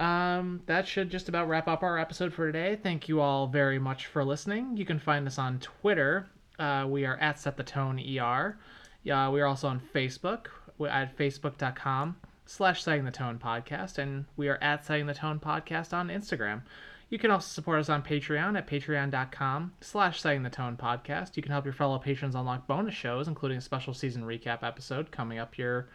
[0.00, 2.76] Um, that should just about wrap up our episode for today.
[2.82, 4.76] Thank you all very much for listening.
[4.76, 6.26] You can find us on Twitter.
[6.58, 8.58] Uh, we are at Set the Tone ER,
[9.02, 10.46] Yeah, we are also on Facebook
[10.78, 12.16] We're at facebook.com
[12.46, 16.62] slash setting the tone podcast, and we are at setting the tone podcast on Instagram.
[17.10, 21.36] You can also support us on Patreon at patreon.com slash setting the tone podcast.
[21.36, 25.10] You can help your fellow patrons unlock bonus shows, including a special season recap episode
[25.10, 25.88] coming up here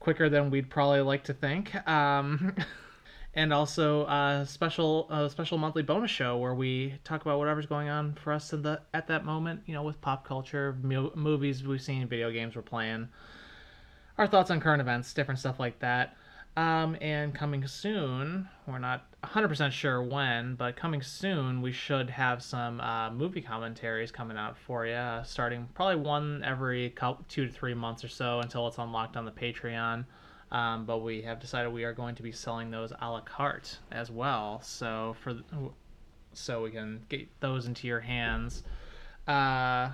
[0.00, 1.74] quicker than we'd probably like to think.
[1.88, 2.54] Um,
[3.34, 7.88] and also a special a special monthly bonus show where we talk about whatever's going
[7.88, 11.66] on for us in the at that moment, you know, with pop culture, mu- movies
[11.66, 13.08] we've seen, video games we're playing,
[14.18, 16.16] our thoughts on current events, different stuff like that.
[16.56, 22.42] Um, and coming soon, we're not 100% sure when, but coming soon, we should have
[22.42, 27.52] some uh, movie commentaries coming out for you, starting probably one every couple, two to
[27.52, 30.04] three months or so until it's unlocked on the Patreon.
[30.50, 33.78] Um, but we have decided we are going to be selling those a la carte
[33.90, 35.36] as well, so for
[36.34, 38.62] so we can get those into your hands.
[39.26, 39.90] Uh,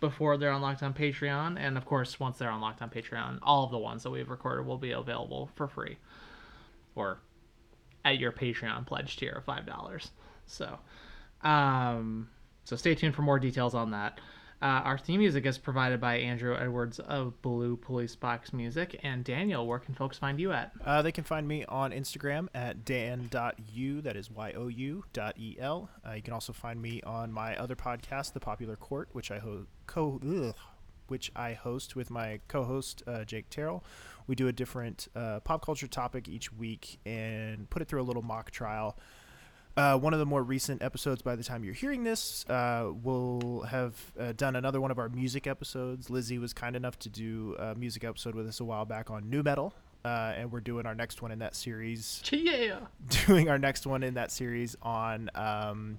[0.00, 3.70] before they're unlocked on Patreon, and of course, once they're unlocked on Patreon, all of
[3.70, 5.96] the ones that we've recorded will be available for free,
[6.94, 7.18] or
[8.04, 10.10] at your Patreon pledge tier of five dollars.
[10.46, 10.78] So,
[11.42, 12.28] um,
[12.64, 14.18] so stay tuned for more details on that.
[14.60, 19.00] Uh, our theme music is provided by Andrew Edwards of Blue Police Box Music.
[19.02, 20.70] And Daniel, where can folks find you at?
[20.84, 25.90] Uh, they can find me on Instagram at dan.u, that is Y-O-U dot E-L.
[26.06, 29.40] Uh, you can also find me on my other podcast, The Popular Court, which I
[29.40, 30.54] ho- co- ugh,
[31.08, 33.82] which I host with my co-host uh, Jake Terrell.
[34.26, 38.04] We do a different uh, pop culture topic each week and put it through a
[38.04, 38.96] little mock trial.
[39.74, 43.62] Uh, one of the more recent episodes, by the time you're hearing this, uh, will
[43.62, 46.10] have uh, done another one of our music episodes.
[46.10, 49.30] Lizzie was kind enough to do a music episode with us a while back on
[49.30, 49.72] nu metal,
[50.04, 52.22] uh, and we're doing our next one in that series.
[52.30, 52.80] Yeah.
[53.26, 55.98] Doing our next one in that series on um,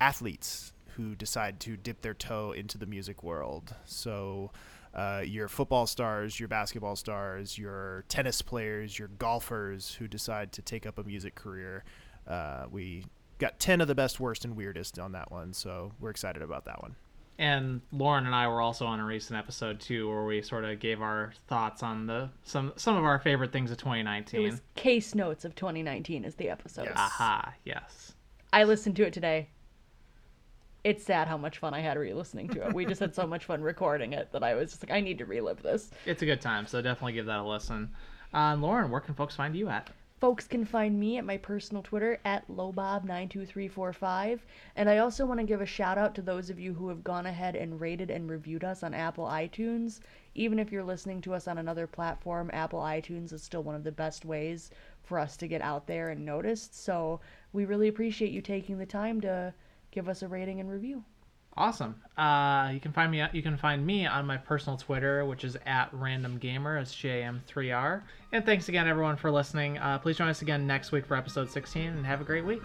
[0.00, 3.74] athletes who decide to dip their toe into the music world.
[3.84, 4.50] So.
[4.94, 10.62] Uh, your football stars, your basketball stars, your tennis players, your golfers who decide to
[10.62, 11.84] take up a music career.
[12.26, 13.04] Uh, we
[13.38, 16.66] got 10 of the best, worst, and weirdest on that one, so we're excited about
[16.66, 16.94] that one.
[17.38, 20.78] And Lauren and I were also on a recent episode too, where we sort of
[20.78, 24.40] gave our thoughts on the some some of our favorite things of 2019.
[24.40, 26.84] It was case notes of 2019 is the episode.
[26.84, 26.94] Yes.
[26.96, 28.12] Aha, yes.
[28.52, 29.48] I listened to it today.
[30.84, 32.74] It's sad how much fun I had re-listening to it.
[32.74, 35.18] We just had so much fun recording it that I was just like, I need
[35.18, 35.90] to relive this.
[36.06, 37.90] It's a good time, so definitely give that a listen.
[38.34, 39.90] Uh, Lauren, where can folks find you at?
[40.22, 44.38] Folks can find me at my personal Twitter at lowbob92345.
[44.76, 47.02] And I also want to give a shout out to those of you who have
[47.02, 49.98] gone ahead and rated and reviewed us on Apple iTunes.
[50.36, 53.82] Even if you're listening to us on another platform, Apple iTunes is still one of
[53.82, 54.70] the best ways
[55.02, 56.80] for us to get out there and noticed.
[56.80, 57.20] So
[57.52, 59.52] we really appreciate you taking the time to
[59.92, 61.04] give us a rating and review.
[61.56, 61.94] Awesome.
[62.16, 63.22] Uh, you can find me.
[63.32, 66.78] You can find me on my personal Twitter, which is at Random Gamer.
[66.78, 68.02] It's J M 3 R.
[68.32, 69.76] And thanks again, everyone, for listening.
[69.76, 72.62] Uh, please join us again next week for episode 16, and have a great week.